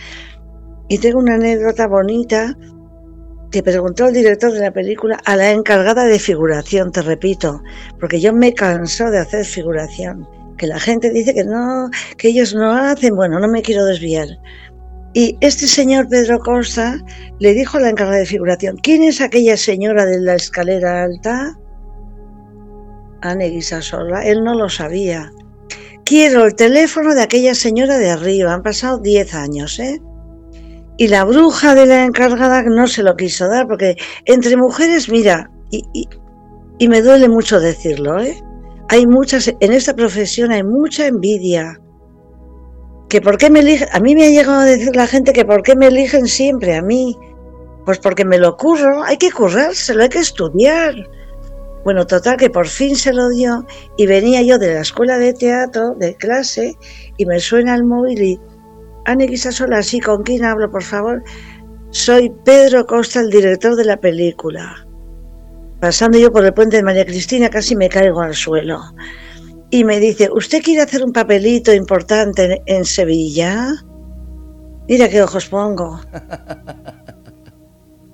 [0.88, 2.54] Y tengo una anécdota bonita
[3.52, 7.62] que preguntó el director de la película a la encargada de figuración, te repito,
[8.00, 10.26] porque yo me canso de hacer figuración,
[10.62, 14.28] que la gente dice que no, que ellos no hacen, bueno, no me quiero desviar.
[15.12, 17.00] Y este señor Pedro Costa
[17.40, 21.58] le dijo a la encargada de figuración, ¿quién es aquella señora de la escalera alta?
[23.22, 25.32] Anne Sola, él no lo sabía.
[26.04, 28.54] Quiero el teléfono de aquella señora de arriba.
[28.54, 30.00] Han pasado 10 años, ¿eh?
[30.96, 33.96] Y la bruja de la encargada no se lo quiso dar porque
[34.26, 35.82] entre mujeres, mira, y,
[36.78, 38.40] y, me duele mucho decirlo, ¿eh?
[38.92, 41.80] Hay muchas, en esta profesión hay mucha envidia.
[43.08, 45.62] Que por qué me a mí me ha llegado a decir la gente que por
[45.62, 47.16] qué me eligen siempre a mí.
[47.86, 50.94] Pues porque me lo curro, hay que currárselo, hay que estudiar.
[51.84, 53.64] Bueno, total que por fin se lo dio
[53.96, 56.76] y venía yo de la escuela de teatro, de clase,
[57.16, 58.40] y me suena el móvil y,
[59.06, 61.24] Ane sola, sí, ¿con quién hablo, por favor?
[61.92, 64.86] Soy Pedro Costa, el director de la película.
[65.82, 68.78] Pasando yo por el puente de María Cristina, casi me caigo al suelo.
[69.68, 73.66] Y me dice, ¿usted quiere hacer un papelito importante en, Sevilla?
[74.88, 75.98] Mira qué ojos pongo.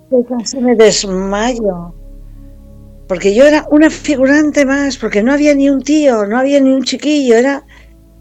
[0.29, 1.93] casi me desmayo
[3.07, 6.71] porque yo era una figurante más, porque no había ni un tío, no había ni
[6.71, 7.63] un chiquillo, era...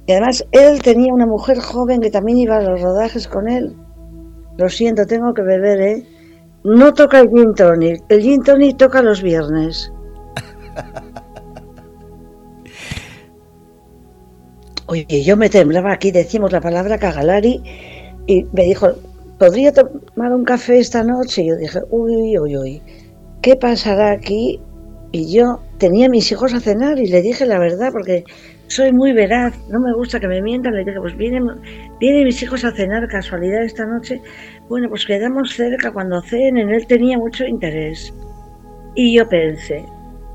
[0.07, 3.75] Y además él tenía una mujer joven que también iba a los rodajes con él.
[4.59, 6.18] Lo siento, tengo que beber, ¿eh?
[6.69, 9.91] No toca el gin tonic, el gin tonic toca los viernes.
[14.87, 17.63] Oye, yo me temblaba aquí, decimos la palabra cagalari,
[18.27, 18.91] y me dijo,
[19.39, 21.45] ¿podría tomar un café esta noche?
[21.45, 22.83] Y yo dije, uy, uy, uy,
[23.41, 24.61] ¿qué pasará aquí?
[25.11, 28.25] Y yo tenía a mis hijos a cenar y le dije la verdad porque
[28.67, 30.75] soy muy veraz, no me gusta que me mientan.
[30.75, 31.47] Le dije, pues vienen,
[31.99, 34.21] vienen mis hijos a cenar, casualidad esta noche.
[34.69, 38.13] Bueno, pues quedamos cerca cuando cenen, él tenía mucho interés.
[38.95, 39.83] Y yo pensé,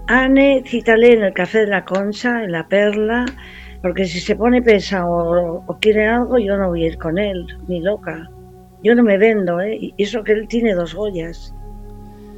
[0.08, 3.26] Anne, cítale en el café de la Concha, en la Perla,
[3.84, 7.20] porque si se pone pesado o, o, quiere algo, yo no voy a ir con
[7.20, 8.28] él, ni loca.
[8.82, 9.78] Yo no me vendo, ¿eh?
[9.80, 11.54] Y eso que él tiene dos joyas.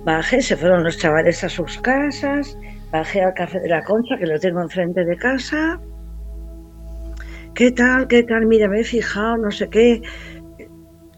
[0.03, 2.57] Bajé, se fueron los chavales a sus casas,
[2.91, 5.79] bajé al café de la Concha, que lo tengo enfrente de casa.
[7.55, 8.07] ¿Qué tal?
[8.07, 8.47] ¿Qué tal?
[8.47, 10.01] Mira, me he fijado, no sé qué.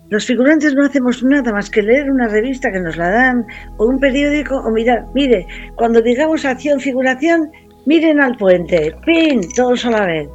[0.10, 3.46] Los figurantes no hacemos nada más que leer una revista que nos la dan,
[3.78, 7.52] o un periódico, o mirar, mire, cuando digamos acción, figuración,
[7.86, 9.42] miren al puente, ¡pin!
[9.54, 10.30] Todos a la vez.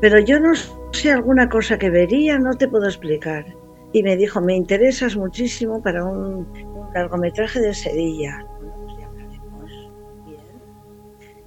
[0.00, 0.52] Pero yo no
[0.92, 3.44] sé alguna cosa que vería, no te puedo explicar.
[3.92, 6.46] Y me dijo, me interesas muchísimo para un
[6.94, 8.46] largometraje de Sevilla.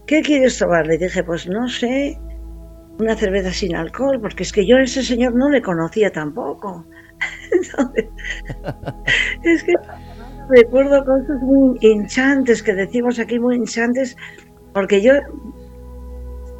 [0.05, 0.85] ¿Qué quieres tomar?
[0.85, 2.19] Le dije, pues no sé,
[2.99, 6.85] una cerveza sin alcohol, porque es que yo a ese señor no le conocía tampoco.
[9.43, 9.73] Es que
[10.49, 14.15] recuerdo cosas muy hinchantes, que decimos aquí muy hinchantes,
[14.73, 15.13] porque yo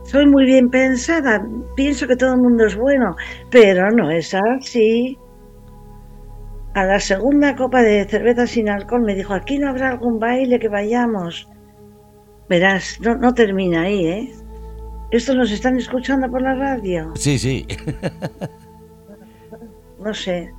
[0.04, 1.46] soy muy bien pensada,
[1.76, 3.16] pienso que todo el mundo es bueno,
[3.50, 5.18] pero no es así.
[6.76, 10.60] A la segunda copa de cerveza sin alcohol me dijo, aquí no habrá algún baile
[10.60, 11.48] que vayamos.
[12.50, 14.34] Verás, no, no termina ahí, ¿eh?
[15.12, 17.12] ¿Estos nos están escuchando por la radio?
[17.16, 17.68] Sí, sí.
[20.04, 20.54] No sé.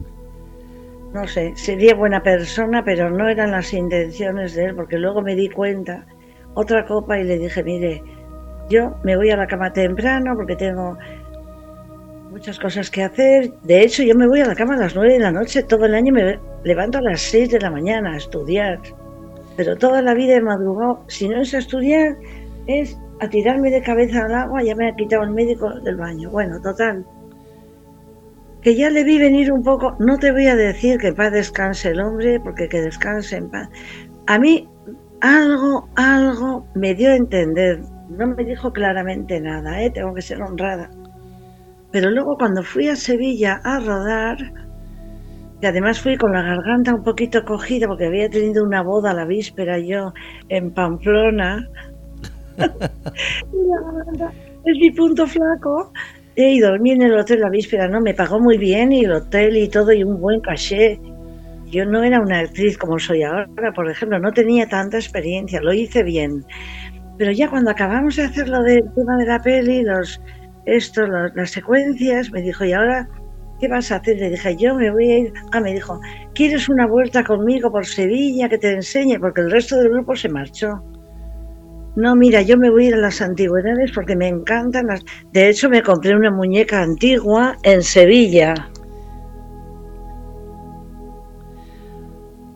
[1.12, 5.36] No sé, sería buena persona, pero no eran las intenciones de él, porque luego me
[5.36, 6.06] di cuenta,
[6.54, 8.02] otra copa y le dije, mire,
[8.68, 10.98] yo me voy a la cama temprano porque tengo
[12.30, 13.52] muchas cosas que hacer.
[13.62, 15.62] De hecho, yo me voy a la cama a las nueve de la noche.
[15.62, 18.80] Todo el año me levanto a las seis de la mañana a estudiar.
[19.56, 21.04] Pero toda la vida he madrugado.
[21.06, 22.16] Si no es a estudiar,
[22.66, 24.62] es a tirarme de cabeza al agua.
[24.64, 26.30] Ya me ha quitado el médico del baño.
[26.30, 27.06] Bueno, total.
[28.64, 29.96] Que ya le vi venir un poco.
[30.00, 33.68] No te voy a decir que paz descanse el hombre, porque que descanse en paz.
[34.26, 34.68] A mí
[35.20, 39.90] algo, algo me dio a entender no me dijo claramente nada, ¿eh?
[39.90, 40.90] tengo que ser honrada.
[41.90, 44.38] Pero luego cuando fui a Sevilla a rodar,
[45.60, 49.24] y además fui con la garganta un poquito cogida porque había tenido una boda la
[49.24, 50.12] víspera yo
[50.48, 51.68] en Pamplona,
[54.64, 55.92] es mi punto flaco,
[56.36, 58.00] y dormí en el hotel la víspera, ¿no?
[58.00, 61.00] Me pagó muy bien y el hotel y todo y un buen caché.
[61.66, 65.72] Yo no era una actriz como soy ahora, por ejemplo, no tenía tanta experiencia, lo
[65.72, 66.44] hice bien.
[67.18, 70.20] Pero ya cuando acabamos de hacer lo del tema de la peli, los,
[70.66, 73.08] esto, las secuencias, me dijo, ¿y ahora
[73.60, 74.16] qué vas a hacer?
[74.18, 75.32] Le dije, yo me voy a ir.
[75.52, 76.00] Ah, me dijo,
[76.34, 79.18] ¿quieres una vuelta conmigo por Sevilla que te enseñe?
[79.18, 80.82] Porque el resto del grupo se marchó.
[81.96, 85.04] No, mira, yo me voy a ir a las antigüedades porque me encantan las.
[85.32, 88.54] De hecho, me compré una muñeca antigua en Sevilla.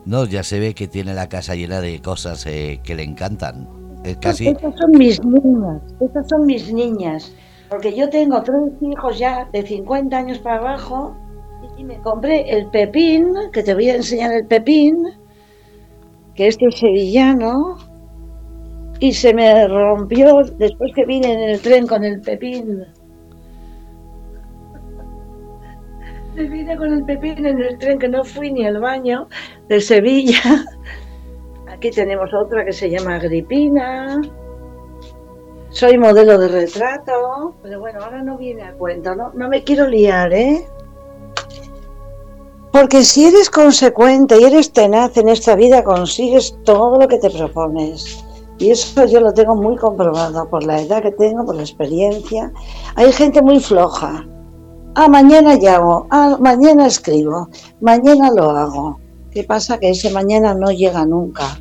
[0.05, 3.67] No, ya se ve que tiene la casa llena de cosas eh, que le encantan.
[4.03, 7.33] Estas son mis niñas, estas son mis niñas,
[7.69, 11.15] porque yo tengo tres hijos ya de 50 años para abajo
[11.77, 14.97] y me compré el pepín, que te voy a enseñar el pepín,
[16.33, 17.77] que este es sevillano,
[18.99, 22.85] y se me rompió después que vine en el tren con el pepín.
[26.35, 29.27] Me vine con el pepín en el tren que no fui ni al baño
[29.67, 30.65] de Sevilla
[31.79, 34.21] Aquí tenemos otra que se llama Agripina.
[35.69, 39.87] Soy modelo de retrato, pero bueno, ahora no viene a cuento, no, no me quiero
[39.87, 40.67] liar, ¿eh?
[42.73, 47.29] Porque si eres consecuente y eres tenaz en esta vida, consigues todo lo que te
[47.29, 48.25] propones.
[48.59, 52.51] Y eso yo lo tengo muy comprobado por la edad que tengo, por la experiencia.
[52.95, 54.27] Hay gente muy floja.
[54.95, 57.47] Ah, mañana llamo, ah, mañana escribo,
[57.79, 58.99] mañana lo hago.
[59.31, 59.77] ¿Qué pasa?
[59.77, 61.57] Que ese mañana no llega nunca.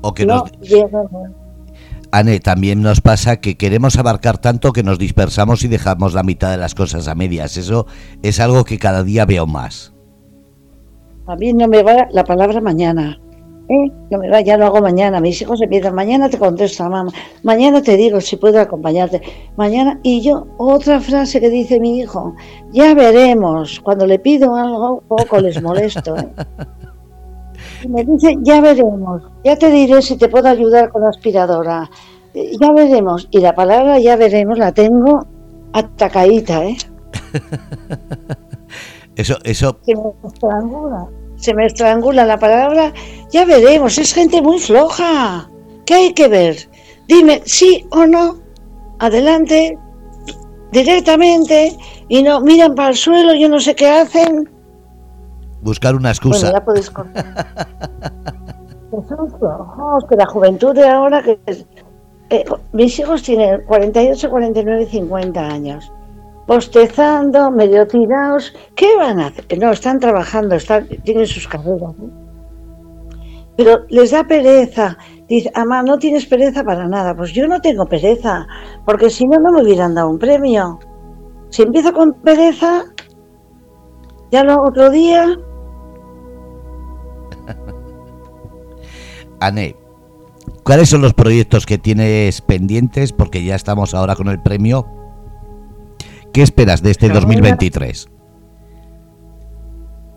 [0.00, 0.44] O que no,
[2.12, 6.50] Ane, también nos pasa que queremos abarcar tanto que nos dispersamos y dejamos la mitad
[6.50, 7.56] de las cosas a medias.
[7.56, 7.86] Eso
[8.22, 9.92] es algo que cada día veo más.
[11.26, 13.20] A mí no me va la palabra mañana.
[13.70, 13.92] ¿Eh?
[14.10, 15.20] No me va, ya lo hago mañana.
[15.20, 17.10] Mis hijos empiezan, mañana te contesto, mamá.
[17.42, 19.22] Mañana te digo si puedo acompañarte.
[19.56, 22.34] Mañana, y yo, otra frase que dice mi hijo,
[22.72, 23.80] ya veremos.
[23.80, 26.16] Cuando le pido algo, poco les molesto.
[26.16, 26.28] ¿eh?
[27.88, 31.90] me dice, ya veremos, ya te diré si te puedo ayudar con la aspiradora.
[32.34, 33.28] Eh, ya veremos.
[33.30, 35.26] Y la palabra ya veremos la tengo
[35.72, 36.76] atacadita, ¿eh?
[39.16, 39.78] eso, eso.
[39.82, 41.19] Se me.
[41.40, 42.92] Se me estrangula la palabra.
[43.30, 43.98] Ya veremos.
[43.98, 45.48] Es gente muy floja.
[45.86, 46.68] ¿Qué hay que ver?
[47.08, 48.38] Dime sí o no.
[48.98, 49.78] Adelante.
[50.72, 51.76] Directamente.
[52.08, 53.34] Y no miran para el suelo.
[53.34, 54.48] Yo no sé qué hacen
[55.62, 56.46] buscar una excusa.
[56.46, 57.46] Bueno, ya podéis contar.
[58.92, 61.38] ojos, que la juventud de ahora, que
[62.30, 65.92] eh, mis hijos tienen 48, 49, 50 años,
[66.50, 69.56] postezando, medio tirados, ¿qué van a hacer?
[69.60, 71.94] No, están trabajando, están, tienen sus carreras.
[73.56, 74.98] Pero les da pereza.
[75.28, 77.14] Dice, ama, no tienes pereza para nada.
[77.14, 78.48] Pues yo no tengo pereza,
[78.84, 80.80] porque si no, no me hubieran dado un premio.
[81.50, 82.82] Si empiezo con pereza,
[84.32, 85.38] ya lo otro día
[89.40, 89.76] Ane,
[90.64, 93.12] ¿cuáles son los proyectos que tienes pendientes?
[93.12, 94.99] Porque ya estamos ahora con el premio.
[96.32, 98.08] ¿Qué esperas de este 2023?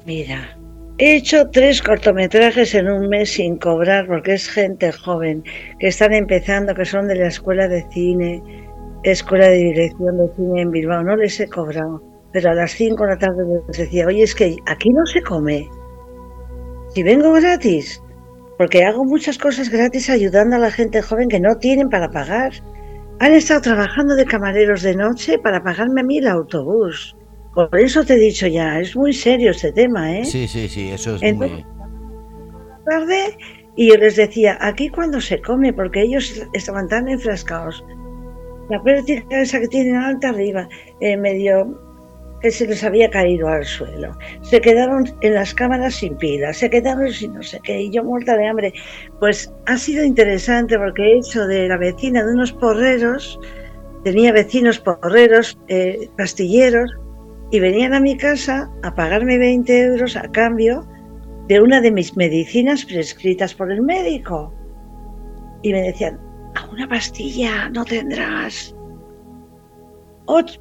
[0.06, 0.58] Mira,
[1.00, 5.44] he hecho tres cortometrajes en un mes sin cobrar porque es gente joven
[5.80, 8.44] que están empezando, que son de la escuela de cine,
[9.04, 11.04] escuela de dirección de cine en Bilbao.
[11.04, 14.36] No les he cobrado, pero a las 5 de la tarde les decía, oye, es
[14.36, 15.68] que aquí no se come.
[16.94, 18.04] Si vengo gratis,
[18.58, 22.54] porque hago muchas cosas gratis ayudando a la gente joven que no tienen para pagar.
[23.20, 27.16] Han estado trabajando de camareros de noche para pagarme a mí el autobús.
[27.54, 30.26] Por eso te he dicho ya, es muy serio este tema, ¿eh?
[30.26, 31.64] Sí, sí, sí, eso es muy...
[32.86, 33.38] tarde
[33.76, 37.84] y yo les decía, aquí cuando se come, porque ellos estaban tan enfrascados,
[38.70, 40.68] la práctica esa que tienen alta arriba,
[41.00, 41.80] eh, medio
[42.44, 44.18] que se les había caído al suelo.
[44.42, 48.04] Se quedaron en las cámaras sin pilas, se quedaron sin no sé qué, y yo
[48.04, 48.74] muerta de hambre.
[49.20, 53.40] Pues ha sido interesante porque he hecho de la vecina de unos porreros,
[54.04, 56.92] tenía vecinos porreros, eh, pastilleros,
[57.50, 60.86] y venían a mi casa a pagarme 20 euros a cambio
[61.48, 64.54] de una de mis medicinas prescritas por el médico.
[65.62, 66.20] Y me decían,
[66.56, 68.73] a una pastilla no tendrás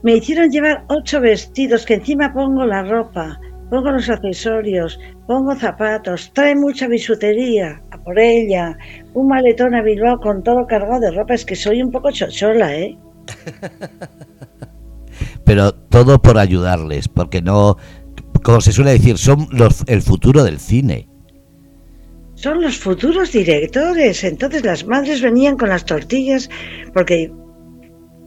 [0.03, 6.31] me hicieron llevar ocho vestidos que encima pongo la ropa, pongo los accesorios, pongo zapatos,
[6.35, 8.77] trae mucha bisutería a por ella,
[9.14, 12.77] un maletón a Bilbao con todo cargado de ropa, es que soy un poco chochola,
[12.77, 12.98] ¿eh?
[15.44, 17.77] Pero todo por ayudarles, porque no,
[18.42, 21.09] como se suele decir, son los, el futuro del cine.
[22.35, 24.25] Son los futuros directores.
[24.25, 26.51] Entonces las madres venían con las tortillas,
[26.92, 27.33] porque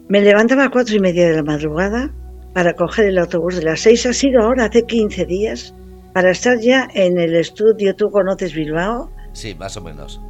[0.08, 2.14] me levantaba a cuatro y media de la madrugada
[2.54, 4.06] para coger el autobús de las seis.
[4.06, 5.74] Ha sido ahora, hace 15 días,
[6.14, 7.96] para estar ya en el estudio.
[7.96, 9.10] ¿Tú conoces Bilbao?
[9.34, 10.22] Sí, más o menos.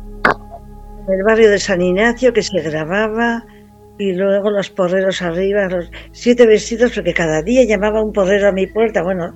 [1.08, 3.46] En el barrio de San Ignacio, que se grababa,
[4.00, 8.52] y luego los porreros arriba, los siete vestidos, porque cada día llamaba un porrero a
[8.52, 9.04] mi puerta.
[9.04, 9.32] Bueno,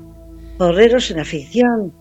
[0.57, 1.93] porreros en afición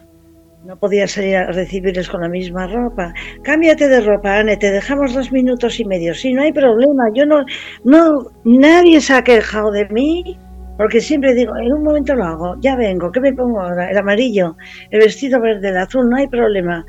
[0.65, 3.15] no podía salir a recibirles con la misma ropa.
[3.43, 6.15] Cámbiate de ropa, Anne, te dejamos dos minutos y medio.
[6.15, 7.05] Sí, no hay problema.
[7.15, 7.45] Yo no,
[7.85, 10.39] no, nadie se ha quejado de mí,
[10.77, 13.91] porque siempre digo, en un momento lo hago, ya vengo, ¿qué me pongo ahora?
[13.91, 14.57] El amarillo,
[14.91, 16.85] el vestido verde, el azul, no hay problema.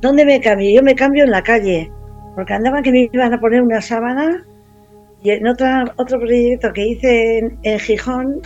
[0.00, 0.70] ¿Dónde me cambio?
[0.70, 1.90] Yo me cambio en la calle,
[2.34, 4.44] porque andaban que me iban a poner una sábana
[5.22, 8.40] y en otra, otro proyecto que hice en, en Gijón,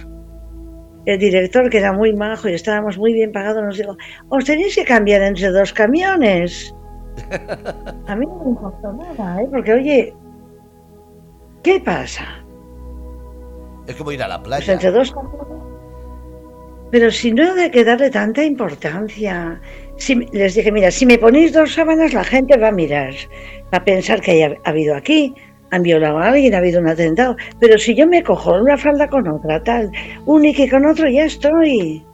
[1.06, 3.96] el director, que era muy majo y estábamos muy bien pagados, nos dijo,
[4.30, 6.74] os tenéis que cambiar entre dos camiones.
[8.08, 9.48] A mí no me importó nada, ¿eh?
[9.50, 10.14] porque oye,
[11.62, 12.24] ¿qué pasa?
[13.86, 14.72] Es como ir a la Pues playa.
[14.72, 15.40] entre dos camiones.
[16.90, 19.60] Pero si no hay que darle tanta importancia.
[19.96, 23.12] Si, les dije, mira, si me ponéis dos sábanas, la gente va a mirar,
[23.72, 25.34] va a pensar que haya habido aquí
[25.70, 27.37] han violado a alguien, ha habido un atentado.
[27.61, 29.90] Pero si yo me cojo una falda con otra, tal,
[30.27, 32.05] un Ike con otro, ya estoy.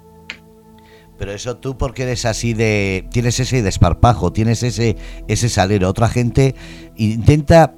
[1.18, 3.06] Pero eso tú porque eres así de...
[3.10, 4.96] Tienes ese desparpajo, tienes ese,
[5.28, 5.88] ese salero.
[5.88, 6.54] Otra gente
[6.96, 7.74] intenta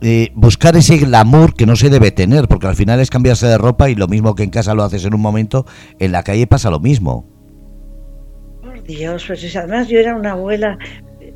[0.00, 3.58] eh, buscar ese glamour que no se debe tener, porque al final es cambiarse de
[3.58, 5.66] ropa y lo mismo que en casa lo haces en un momento,
[5.98, 7.26] en la calle pasa lo mismo.
[8.62, 10.78] Por Dios, pues además yo era una abuela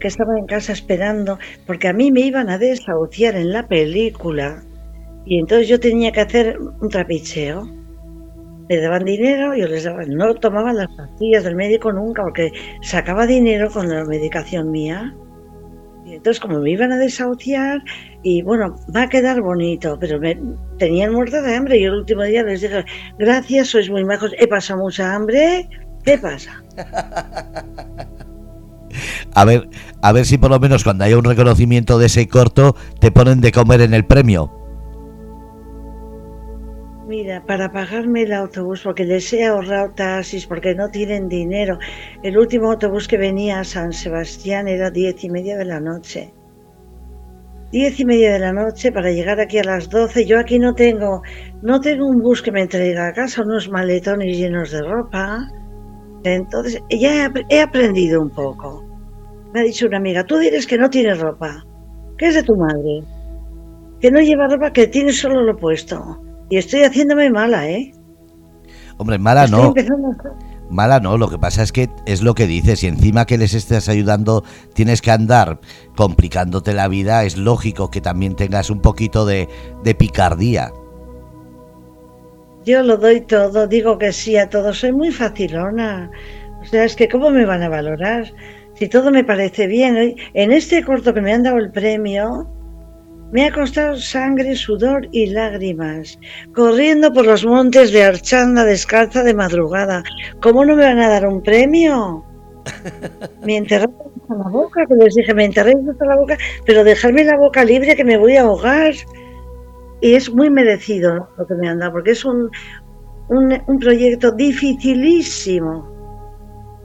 [0.03, 4.61] que estaba en casa esperando, porque a mí me iban a desahuciar en la película
[5.25, 7.69] y entonces yo tenía que hacer un trapicheo.
[8.69, 12.51] Me daban dinero, yo les daba, no tomaban las pastillas del médico nunca porque
[12.83, 15.15] sacaba dinero con la medicación mía.
[16.05, 17.81] Y entonces como me iban a desahuciar
[18.25, 20.37] y bueno, va a quedar bonito, pero me
[20.79, 22.85] tenían muerta de hambre y el último día les dije,
[23.21, 25.69] gracias, sois muy majos, he pasado mucha hambre,
[26.03, 26.61] ¿qué pasa?
[29.35, 29.69] A ver,
[30.03, 33.41] a ver si por lo menos cuando haya un reconocimiento de ese corto te ponen
[33.41, 34.53] de comer en el premio.
[37.07, 41.79] Mira, para pagarme el autobús, porque les he ahorrado taxis, porque no tienen dinero.
[42.23, 46.33] El último autobús que venía a San Sebastián era diez y media de la noche.
[47.71, 50.25] Diez y media de la noche para llegar aquí a las doce.
[50.25, 51.23] Yo aquí no tengo,
[51.61, 55.51] no tengo un bus que me entregue a casa, unos maletones llenos de ropa.
[56.25, 58.82] Entonces, ya he aprendido un poco.
[59.53, 61.65] Me ha dicho una amiga, tú dices que no tienes ropa,
[62.17, 63.03] que es de tu madre,
[64.01, 66.21] que no lleva ropa, que tiene solo lo puesto.
[66.49, 67.93] Y estoy haciéndome mala, ¿eh?
[68.99, 69.69] Hombre, mala estoy no.
[69.69, 70.53] A...
[70.71, 73.53] Mala no, lo que pasa es que es lo que dices, y encima que les
[73.53, 75.61] estés ayudando tienes que andar
[75.97, 79.49] complicándote la vida, es lógico que también tengas un poquito de,
[79.85, 80.71] de picardía.
[82.65, 86.11] Yo lo doy todo, digo que sí a todo, soy muy facilona.
[86.63, 88.33] O sea, es que ¿cómo me van a valorar?
[88.75, 90.15] Si todo me parece bien.
[90.35, 92.49] En este corto que me han dado el premio,
[93.33, 96.19] me ha costado sangre, sudor y lágrimas,
[96.55, 100.03] corriendo por los montes de Archanda descalza de madrugada.
[100.41, 102.25] ¿Cómo no me van a dar un premio?
[103.43, 107.25] Me enterraron hasta la boca, que les dije, me enterréis hasta la boca, pero dejarme
[107.25, 108.95] la boca libre que me voy a ahogar
[110.01, 112.51] y es muy merecido lo que me han dado, porque es un,
[113.31, 115.92] un, un proyecto dificilísimo.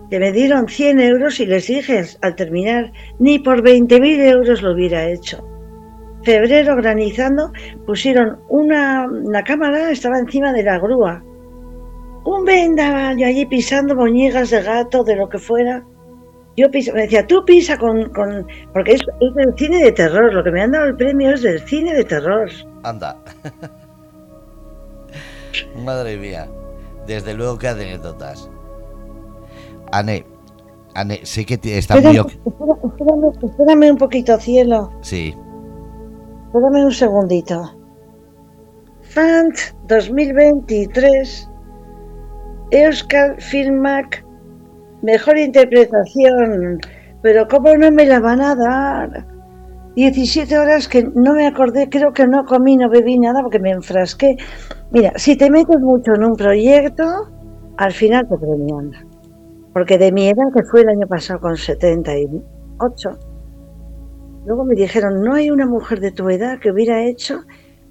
[0.09, 4.71] Que me dieron 100 euros y les dije al terminar, ni por 20.000 euros lo
[4.71, 5.45] hubiera hecho.
[6.23, 7.51] febrero granizando,
[7.85, 11.23] pusieron una, la cámara, estaba encima de la grúa.
[12.25, 15.85] Un vendaval, yo allí pisando boñigas de gato, de lo que fuera.
[16.57, 20.33] Yo piso, me decía, tú pisa con, con porque es, es, del cine de terror,
[20.33, 22.49] lo que me han dado el premio es del cine de terror.
[22.83, 23.17] Anda.
[25.85, 26.47] Madre mía,
[27.05, 28.49] desde luego que anécdotas.
[29.91, 30.25] Ane,
[30.95, 32.17] Ane, sé que está muy...
[32.17, 34.91] Espérame, espérame, un poquito, cielo.
[35.01, 35.35] Sí.
[36.47, 37.77] Espérame un segundito.
[39.01, 39.55] Fant
[39.87, 41.49] 2023,
[42.71, 44.25] Euskal Filmak,
[45.01, 46.79] mejor interpretación,
[47.21, 49.27] pero ¿cómo no me la van a dar?
[49.95, 53.71] 17 horas que no me acordé, creo que no comí, no bebí nada porque me
[53.71, 54.37] enfrasqué.
[54.91, 57.03] Mira, si te metes mucho en un proyecto,
[57.77, 58.91] al final te premian.
[59.77, 63.09] Porque de mi edad, que fue el año pasado con 78,
[64.47, 67.41] luego me dijeron, no hay una mujer de tu edad que hubiera hecho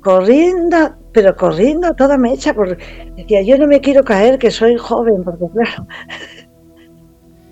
[0.01, 2.76] corriendo, pero corriendo toda mecha, porque
[3.14, 5.87] decía, yo no me quiero caer, que soy joven, porque claro,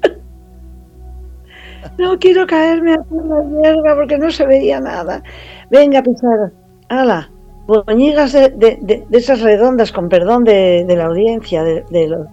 [1.99, 5.23] no quiero caerme en la hierba porque no se veía nada.
[5.71, 6.53] Venga, pisar,
[6.89, 7.31] ala,
[7.69, 12.27] boñigas de, esas redondas, con perdón de, la audiencia, de, los,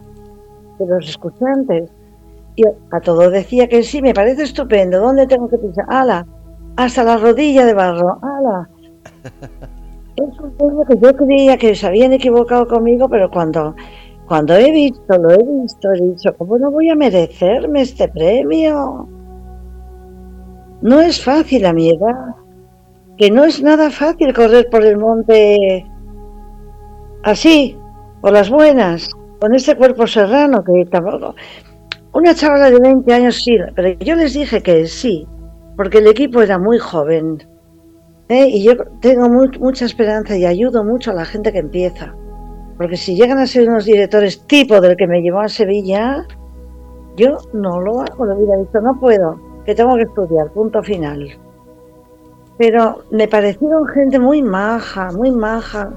[0.79, 1.89] de los escuchantes.
[2.55, 4.99] Y a todo decía que sí, me parece estupendo.
[4.99, 5.85] ¿Dónde tengo que pisar?
[5.87, 6.25] ¡Hala!
[6.75, 8.19] Hasta la rodilla de barro.
[8.21, 8.69] ¡Hala!
[10.17, 13.73] Es un premio que yo creía que se habían equivocado conmigo, pero cuando,
[14.27, 19.07] cuando he visto, lo he visto, he dicho, ¿cómo no voy a merecerme este premio?
[20.81, 22.35] No es fácil a mi edad
[23.21, 25.85] que no es nada fácil correr por el monte
[27.21, 27.77] así,
[28.19, 29.11] por las buenas,
[29.41, 31.35] con este cuerpo serrano que tampoco...
[32.13, 35.27] Una chavala de 20 años sí, pero yo les dije que sí,
[35.77, 37.41] porque el equipo era muy joven.
[38.27, 38.47] ¿eh?
[38.47, 42.13] Y yo tengo mucha esperanza y ayudo mucho a la gente que empieza.
[42.77, 46.25] Porque si llegan a ser unos directores tipo del que me llevó a Sevilla,
[47.15, 51.29] yo no lo hago, lo hubiera dicho, no puedo, que tengo que estudiar, punto final
[52.61, 55.89] pero me parecieron gente muy maja, muy maja.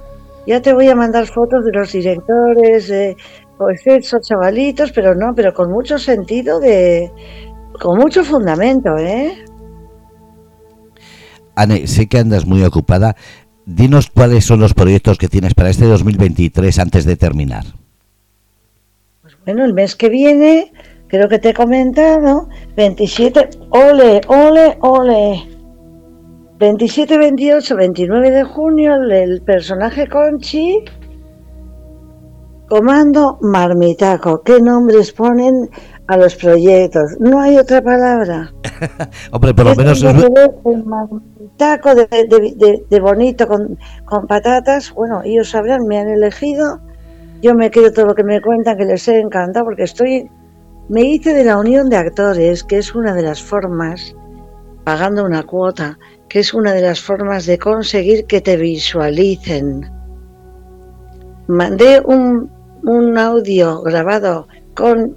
[0.47, 3.17] Ya te voy a mandar fotos de los directores, de
[3.57, 7.11] pues esos chavalitos, pero no, pero con mucho sentido de,
[7.81, 9.45] con mucho fundamento, ¿eh?
[11.55, 13.17] Anne, sé que andas muy ocupada.
[13.67, 17.65] Dinos cuáles son los proyectos que tienes para este 2023 antes de terminar.
[19.23, 20.73] Pues bueno, el mes que viene,
[21.09, 25.54] creo que te he comentado, 27, ole, ole, ole.
[26.59, 30.85] 27, 28, 29 de junio, el personaje Conchi,
[32.69, 34.43] Comando Marmitaco.
[34.43, 35.69] ¿Qué nombres ponen
[36.07, 37.17] a los proyectos?
[37.19, 38.53] No hay otra palabra.
[39.33, 40.03] Hombre, por lo menos...
[40.03, 46.81] El marmitaco de, bonito con, con, patatas, bueno, ellos sabrán, me han elegido.
[47.43, 50.31] Yo me quedo todo lo que me cuentan, que les he encantado, porque estoy...
[50.89, 54.15] Me hice de la unión de actores, que es una de las formas,
[54.85, 55.99] pagando una cuota,
[56.35, 59.89] que es una de las formas de conseguir que te visualicen.
[61.47, 62.51] Mandé un,
[63.17, 65.17] audio grabado con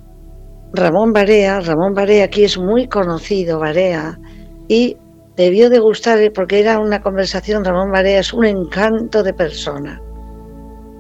[0.74, 1.60] Ramón Barea.
[1.62, 4.20] Ramón Barea aquí es muy conocido, Barea,
[4.68, 4.96] y
[5.36, 7.66] debió de gustar porque era una conversación.
[7.66, 10.00] Ramón Barea es un encanto de persona,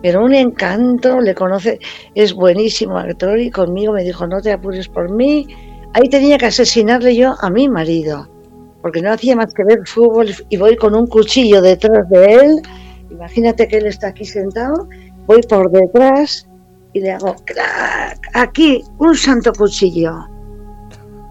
[0.01, 1.78] pero un encanto, le conoce,
[2.15, 5.45] es buenísimo actor y conmigo me dijo, no te apures por mí.
[5.93, 8.36] Ahí tenía que asesinarle yo a mi marido
[8.82, 12.61] porque no hacía más que ver fútbol y voy con un cuchillo detrás de él.
[13.09, 14.88] Imagínate que él está aquí sentado,
[15.25, 16.47] voy por detrás
[16.93, 17.36] y le hago
[18.34, 20.13] aquí un santo cuchillo.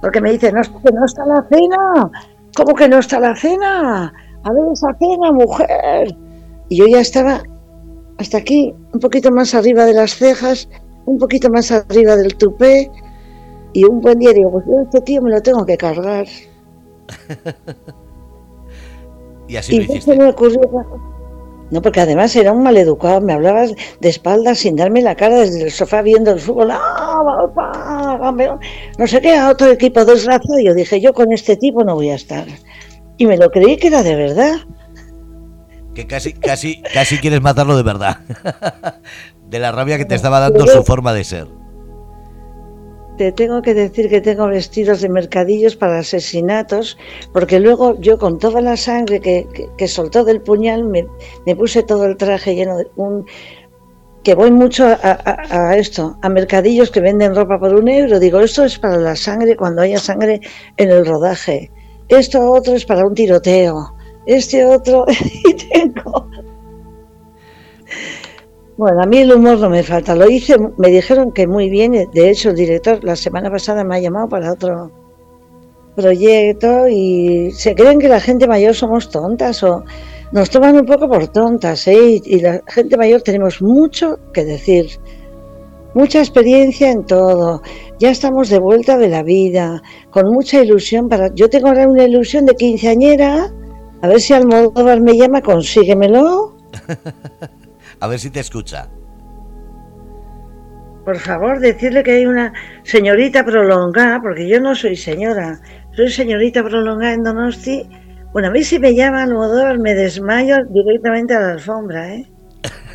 [0.01, 2.11] Porque me dice, no, que no está la cena.
[2.57, 4.13] ¿Cómo que no está la cena?
[4.45, 6.17] A ver esa cena, mujer.
[6.69, 7.43] Y yo ya estaba
[8.19, 10.69] hasta aquí, un poquito más arriba de las cejas,
[11.07, 12.91] un poquito más arriba del tupé.
[13.73, 16.27] Y un buen día digo, pues yo este tío me lo tengo que cargar.
[19.49, 20.17] y así lo hiciste.
[21.71, 25.65] No, porque además era un maleducado, me hablabas de espaldas sin darme la cara desde
[25.65, 26.71] el sofá viendo el fútbol.
[26.71, 28.33] ¡Ah,
[28.99, 30.61] no sé qué, a otro equipo desgraciado.
[30.61, 32.47] Y yo dije, yo con este tipo no voy a estar.
[33.19, 34.53] Y me lo creí que era de verdad.
[35.95, 38.19] Que casi, casi, casi quieres matarlo de verdad.
[39.49, 41.49] de la rabia que te estaba dando su forma de ser.
[43.17, 46.99] Te tengo que decir que tengo vestidos de mercadillos para asesinatos,
[47.33, 51.07] porque luego yo con toda la sangre que, soltó del puñal me,
[51.57, 53.25] puse todo el traje lleno de un...
[54.23, 58.21] que voy mucho a, esto, a mercadillos que venden ropa por un euro.
[58.21, 60.41] Digo, esto es para la sangre cuando haya sangre
[60.77, 61.71] en el rodaje.
[62.09, 63.95] Esto otro es para un tiroteo.
[64.27, 65.07] este otro,
[65.49, 66.29] y tengo...
[68.77, 70.15] Bueno, a mí el humor no me falta.
[70.15, 71.93] Lo hice, me dijeron que muy bien.
[72.13, 74.91] De hecho, el director la semana pasada me ha llamado para otro
[75.95, 79.83] proyecto y se creen que la gente mayor somos tontas o
[80.31, 81.89] nos toman un poco por tontas.
[81.89, 82.21] ¿eh?
[82.23, 84.91] Y, la gente mayor tenemos mucho que decir,
[85.95, 87.63] mucha experiencia en todo.
[87.99, 91.09] Ya estamos de vuelta de la vida, con mucha ilusión.
[91.09, 93.51] para Yo tengo ahora una ilusión de quinceañera
[94.03, 96.55] a ver si Almodóvar me llama, consíguemelo.
[98.01, 98.89] A ver si te escucha.
[101.05, 105.61] Por favor, decirle que hay una señorita prolongada, porque yo no soy señora,
[105.93, 107.89] soy señorita prolongada en Donosti.
[108.33, 112.27] Bueno, a mí si me llama Almodóvar me desmayo directamente a la alfombra, ¿eh?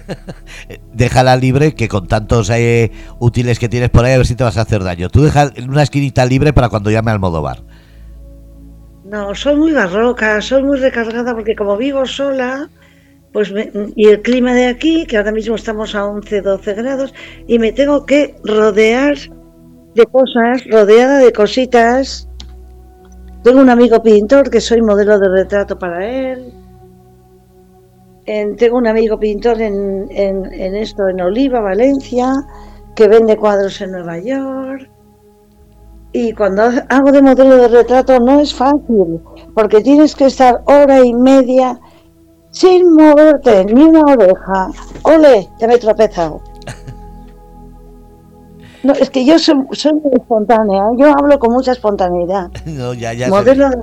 [0.93, 4.43] Déjala libre, que con tantos eh, útiles que tienes por ahí, a ver si te
[4.43, 5.10] vas a hacer daño.
[5.10, 7.64] Tú deja una esquinita libre para cuando llame Almodóvar.
[9.06, 12.70] No, soy muy barroca, soy muy recargada porque como vivo sola,
[13.34, 13.54] pues
[13.96, 17.14] y el clima de aquí, que ahora mismo estamos a 11, 12 grados,
[17.48, 19.16] y me tengo que rodear
[19.96, 22.28] de cosas, rodeada de cositas.
[23.44, 26.54] Tengo un amigo pintor que soy modelo de retrato para él.
[28.58, 32.34] tengo un amigo pintor en, en esto, en Oliva, Valencia,
[32.96, 34.90] que vende cuadros en Nueva York.
[36.14, 39.22] Y cuando hago de modelo de retrato no es fácil,
[39.56, 41.80] porque tienes que estar hora y media
[42.52, 44.70] sin moverte ni una oreja.
[45.04, 45.49] ¡Ole!
[45.60, 46.41] Ya me he tropezado.
[48.84, 52.49] No, es que yo soy, muy espontánea, yo hablo con mucha espontaneidad.
[52.66, 53.30] No, ya, ya.
[53.30, 53.78] Modelo, de,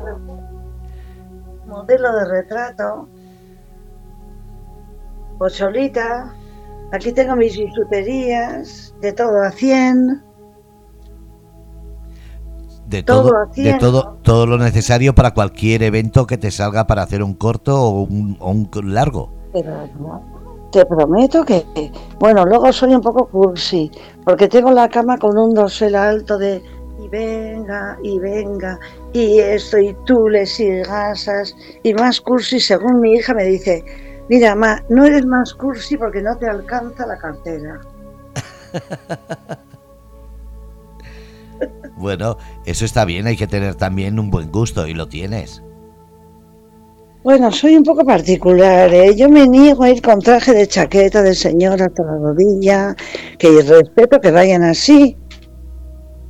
[1.66, 3.09] modelo de retrato.
[5.39, 6.35] Pocholita.
[6.91, 10.28] Aquí tengo mis bisuterías, de todo a 100
[12.89, 17.22] de todo, de todo, todo lo necesario para cualquier evento que te salga para hacer
[17.22, 19.30] un corto o un, largo.
[20.72, 21.66] te prometo que,
[22.18, 23.91] bueno, luego soy un poco cursi,
[24.24, 26.62] porque tengo la cama con un dosel alto de
[26.99, 28.78] y venga, y venga,
[29.12, 33.84] y esto, y tules y gasas, y más cursi, según mi hija me dice,
[34.30, 37.80] mira, ma, no eres más cursi porque no te alcanza la cartera.
[41.99, 45.63] Bueno, eso está bien, hay que tener también un buen gusto y lo tienes.
[47.25, 49.15] Bueno, soy un poco particular, ¿eh?
[49.15, 52.97] yo me niego a ir con traje de chaqueta de señora hasta la rodilla,
[53.39, 55.17] que respeto que vayan así,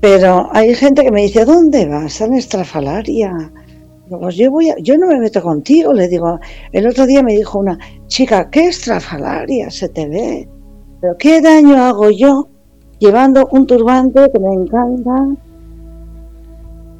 [0.00, 2.20] pero hay gente que me dice, ¿dónde vas?
[2.20, 3.52] A estrafalaria.
[4.08, 6.38] Pues yo, voy yo no me meto contigo, le digo.
[6.72, 10.48] El otro día me dijo una chica, ¿qué estrafalaria se te ve?
[11.00, 12.48] ¿Pero qué daño hago yo
[12.98, 15.28] llevando un turbante que me encanta?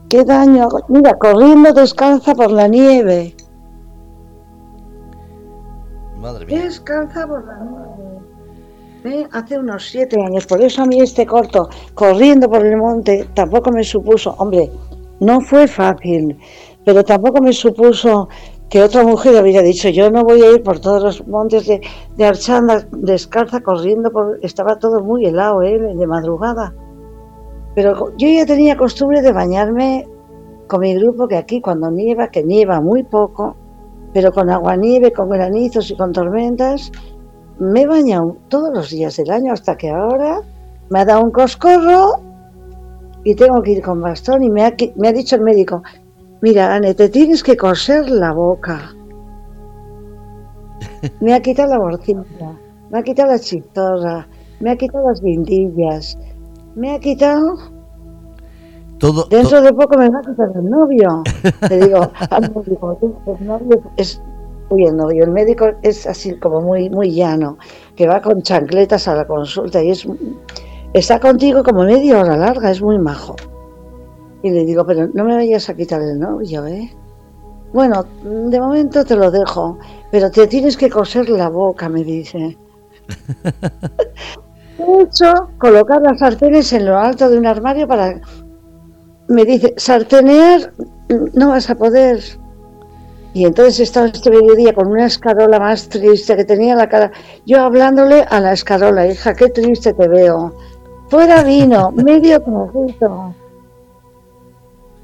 [0.08, 0.68] ¿Qué daño?
[0.88, 3.34] Mira, corriendo descalza por la nieve.
[6.18, 6.62] Madre mía.
[6.64, 9.28] Descalza por la nieve.
[9.32, 13.70] Hace unos siete años, por eso a mí este corto, corriendo por el monte, tampoco
[13.70, 14.70] me supuso, hombre,
[15.20, 16.38] no fue fácil,
[16.84, 18.28] pero tampoco me supuso
[18.68, 21.80] que otra mujer hubiera dicho, yo no voy a ir por todos los montes de,
[22.16, 25.78] de Archanda descalza, corriendo, por, estaba todo muy helado, ¿eh?
[25.78, 26.74] de madrugada.
[27.78, 30.04] Pero yo ya tenía costumbre de bañarme
[30.66, 33.54] con mi grupo, que aquí cuando nieva, que nieva muy poco,
[34.12, 36.90] pero con agua nieve, con granizos y con tormentas,
[37.60, 40.40] me he bañado todos los días del año hasta que ahora
[40.90, 42.20] me ha dado un coscorro
[43.22, 45.84] y tengo que ir con bastón y me ha, me ha dicho el médico,
[46.40, 48.92] mira, Anne, te tienes que coser la boca.
[51.20, 52.24] Me ha quitado la borcilla,
[52.90, 54.26] me ha quitado la chitorra,
[54.58, 56.18] me ha quitado las guindillas,
[56.78, 57.58] me ha quitado.
[58.98, 61.22] Todo, Dentro de poco me va a quitar el novio.
[61.68, 62.10] Te digo,
[63.26, 64.20] el novio es.
[64.70, 67.56] Uy, el novio, el médico es así como muy, muy llano,
[67.96, 70.06] que va con chancletas a la consulta y es
[70.92, 73.36] está contigo como media hora larga, es muy majo.
[74.42, 76.94] Y le digo, pero no me vayas a quitar el novio, ¿eh?
[77.72, 79.78] Bueno, de momento te lo dejo,
[80.10, 82.58] pero te tienes que coser la boca, me dice.
[84.88, 88.20] He hecho colocar las sartenes en lo alto de un armario para...
[89.28, 90.72] Me dice, sartenear
[91.34, 92.22] no vas a poder.
[93.34, 97.12] Y entonces estaba este mediodía con una escarola más triste que tenía la cara.
[97.44, 100.54] Yo hablándole a la escarola, hija, qué triste te veo.
[101.08, 103.34] Fuera vino, medio trocito.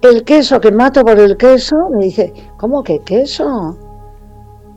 [0.01, 3.77] El queso que mato por el queso, me dice, ¿cómo que queso?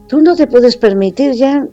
[0.08, 1.66] Tú no te puedes permitir ya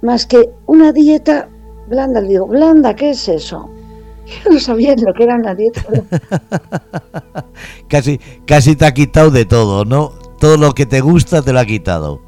[0.00, 1.50] más que una dieta
[1.90, 3.68] Blanda, le digo, blanda, ¿qué es eso?
[4.44, 5.82] Yo no sabía lo que era una dieta.
[7.88, 10.12] casi, casi te ha quitado de todo, ¿no?
[10.40, 12.20] todo lo que te gusta te lo ha quitado.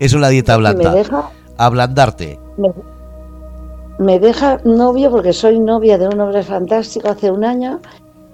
[0.00, 0.90] Eso es la dieta blanda.
[0.90, 2.40] Me deja, Ablandarte.
[3.98, 7.80] Me, deja novio porque soy novia de un hombre fantástico hace un año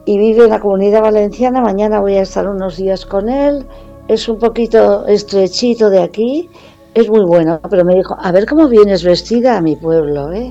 [0.07, 1.61] y vive en la comunidad valenciana.
[1.61, 3.67] Mañana voy a estar unos días con él.
[4.07, 6.49] Es un poquito estrechito de aquí.
[6.97, 10.51] Es muy bueno, pero me dijo, a ver cómo vienes vestida a mi pueblo, ¿eh?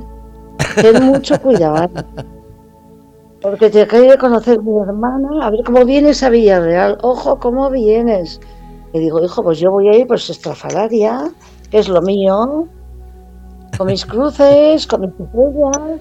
[0.80, 2.04] Ten mucho cuidado.
[3.42, 7.00] Porque te quiere conocer mi hermana, a ver cómo vienes a Villarreal.
[7.02, 8.40] Ojo, cómo vienes.
[8.94, 11.32] Le digo, hijo, pues yo voy a ir pues estrafalaria,
[11.72, 12.68] que es lo mío,
[13.76, 16.00] con mis cruces, con mis estrellas.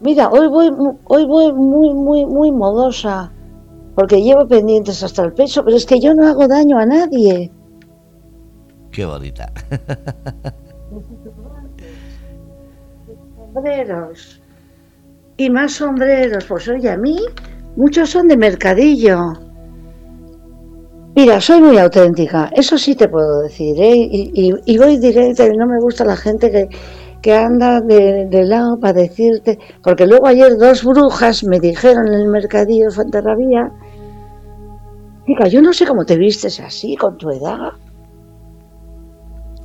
[0.00, 0.72] Mira, hoy voy,
[1.04, 3.30] hoy voy muy, muy, muy modosa,
[3.94, 7.52] porque llevo pendientes hasta el pecho, pero es que yo no hago daño a nadie.
[8.98, 9.52] Qué bonita.
[13.54, 14.40] sombreros.
[15.36, 16.44] Y más sombreros.
[16.46, 17.16] Pues oye, a mí
[17.76, 19.34] muchos son de mercadillo.
[21.14, 24.08] Mira, soy muy auténtica, eso sí te puedo decir, ¿eh?
[24.10, 26.68] y, voy directa y no me gusta la gente que,
[27.22, 32.28] que anda de, lado para decirte, porque luego ayer dos brujas me dijeron en el
[32.28, 33.72] mercadillo de Fuenterrabía,
[35.24, 37.72] chica, yo no sé cómo te vistes así con tu edad.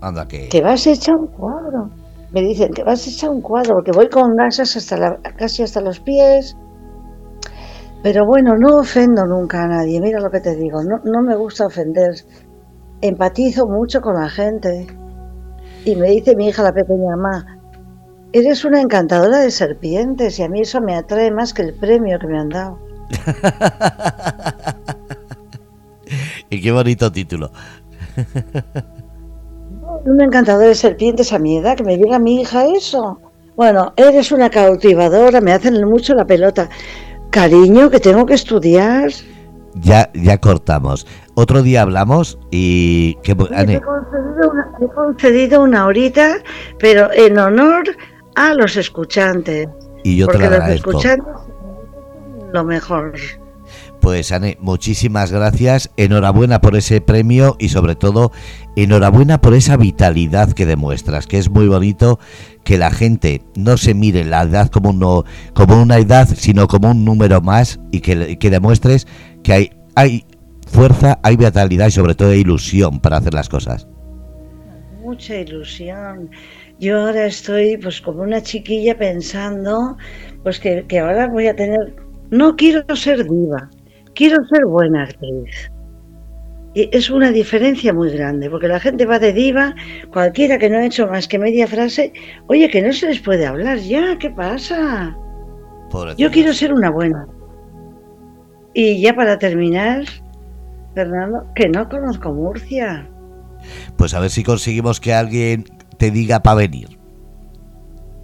[0.03, 0.49] Anda que...
[0.49, 1.89] Que vas hecha un cuadro
[2.33, 5.61] me dicen que vas a echar un cuadro porque voy con gasas hasta la, casi
[5.61, 6.57] hasta los pies.
[8.01, 11.35] Pero bueno, no ofendo nunca a nadie, mira lo que te digo, no, no me
[11.35, 12.15] gusta ofender.
[13.01, 14.87] Empatizo mucho con la gente.
[15.85, 17.59] Y me dice mi hija, la pequeña mamá,
[18.33, 22.17] eres una encantadora de serpientes y a mí eso me atrae más que el premio
[22.19, 22.79] que me han dado.
[26.49, 27.51] y qué bonito título.
[30.05, 33.19] un encantador de serpientes a mi edad, que me diga mi hija eso.
[33.55, 36.69] Bueno, eres una cautivadora, me hacen mucho la pelota.
[37.29, 39.11] Cariño, que tengo que estudiar.
[39.75, 41.07] Ya, ya cortamos.
[41.35, 43.15] Otro día hablamos y...
[43.23, 46.37] Que, he, concedido una, he concedido una horita,
[46.79, 47.83] pero en honor
[48.35, 49.67] a los escuchantes.
[50.03, 50.91] Y yo te lo agradezco.
[50.91, 51.43] Los escuchantes
[52.53, 53.13] lo mejor.
[54.03, 58.33] Pues Anne, muchísimas gracias, enhorabuena por ese premio y sobre todo
[58.75, 62.19] enhorabuena por esa vitalidad que demuestras, que es muy bonito
[62.65, 65.23] que la gente no se mire la edad como, uno,
[65.53, 69.07] como una edad, sino como un número más y que, que demuestres
[69.41, 70.25] que hay, hay
[70.67, 73.87] fuerza, hay vitalidad y sobre todo ilusión para hacer las cosas.
[75.01, 76.29] Mucha ilusión.
[76.77, 79.95] Yo ahora estoy pues como una chiquilla pensando
[80.43, 81.95] pues que, que ahora voy a tener...
[82.31, 83.69] No quiero ser diva,
[84.15, 85.71] quiero ser buena actriz.
[86.75, 89.75] Y es una diferencia muy grande, porque la gente va de diva,
[90.11, 92.11] cualquiera que no ha hecho más que media frase,
[92.47, 95.15] oye, que no se les puede hablar ya, ¿qué pasa?
[96.17, 97.27] Yo quiero ser una buena.
[98.73, 100.05] Y ya para terminar,
[100.95, 103.07] Fernando, que no conozco Murcia.
[103.95, 105.65] Pues a ver si conseguimos que alguien
[105.97, 106.97] te diga para venir.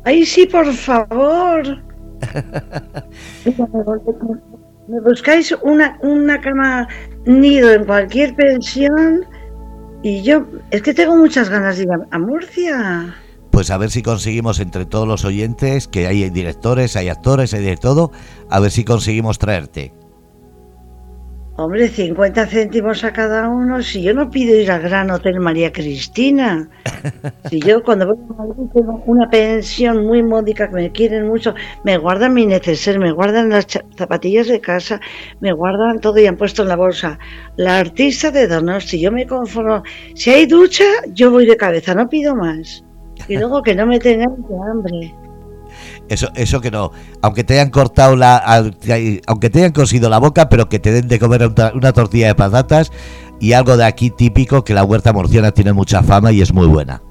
[0.05, 1.83] Ay, sí, por favor.
[4.89, 6.87] Me buscáis una, una cama
[7.25, 9.23] nido en cualquier pensión
[10.01, 13.15] y yo es que tengo muchas ganas de ir a, Murcia.
[13.51, 17.63] Pues a ver si conseguimos entre todos los oyentes, que hay directores, hay actores, hay
[17.63, 18.11] de todo,
[18.49, 19.93] a ver si conseguimos traerte.
[21.61, 23.83] Hombre, 50 céntimos a cada uno.
[23.83, 26.69] Si yo no pido ir al Gran Hotel María Cristina.
[27.49, 31.53] Si yo cuando voy a Madrid tengo una pensión muy módica que me quieren mucho,
[31.83, 35.01] me guardan mi neceser, me guardan las zapatillas de casa,
[35.41, 37.19] me guardan todo y han puesto en la bolsa.
[37.57, 39.83] La artista de Donosti, yo me conformo.
[40.15, 42.85] Si hay ducha, yo voy de cabeza, no pido más.
[43.27, 45.18] Y luego que no me tengan de hambre.
[46.09, 46.91] Eso, eso que no,
[47.21, 48.37] aunque te hayan cortado la,
[49.27, 52.35] aunque te hayan cosido la boca, pero que te den de comer una, tortilla de
[52.35, 52.91] patatas
[53.39, 56.65] y algo de aquí típico que la huerta murciana tiene mucha fama y es muy
[56.65, 57.03] buena.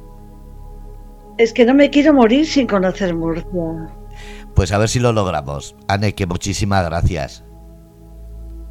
[1.38, 3.44] Es que no me quiero morir sin conocer Murcia.
[4.54, 5.76] Pues a ver si lo logramos.
[5.86, 7.44] Anne, que muchísimas gracias.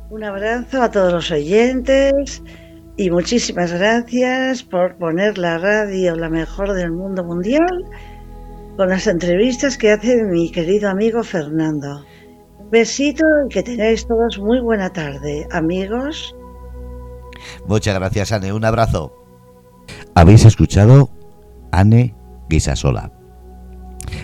[0.10, 2.44] Un abrazo a todos los oyentes
[2.98, 7.86] y muchísimas gracias por poner la radio la mejor del mundo mundial
[8.78, 12.06] con las entrevistas que hace mi querido amigo Fernando.
[12.72, 16.36] Besito y que tengáis todos muy buena tarde, amigos.
[17.68, 18.54] Muchas gracias, Anne.
[18.54, 19.14] Un abrazo.
[20.14, 21.10] Habéis escuchado
[21.72, 22.14] Anne
[22.50, 23.12] Guisasola,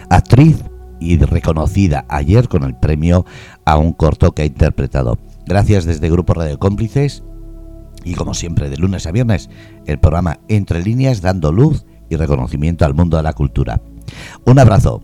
[0.09, 0.63] actriz
[0.99, 3.25] y reconocida ayer con el premio
[3.65, 5.17] a un corto que ha interpretado.
[5.47, 7.23] Gracias desde Grupo Radio Cómplices
[8.03, 9.49] y como siempre de lunes a viernes
[9.87, 13.81] el programa Entre líneas dando luz y reconocimiento al mundo de la cultura.
[14.45, 15.01] Un abrazo.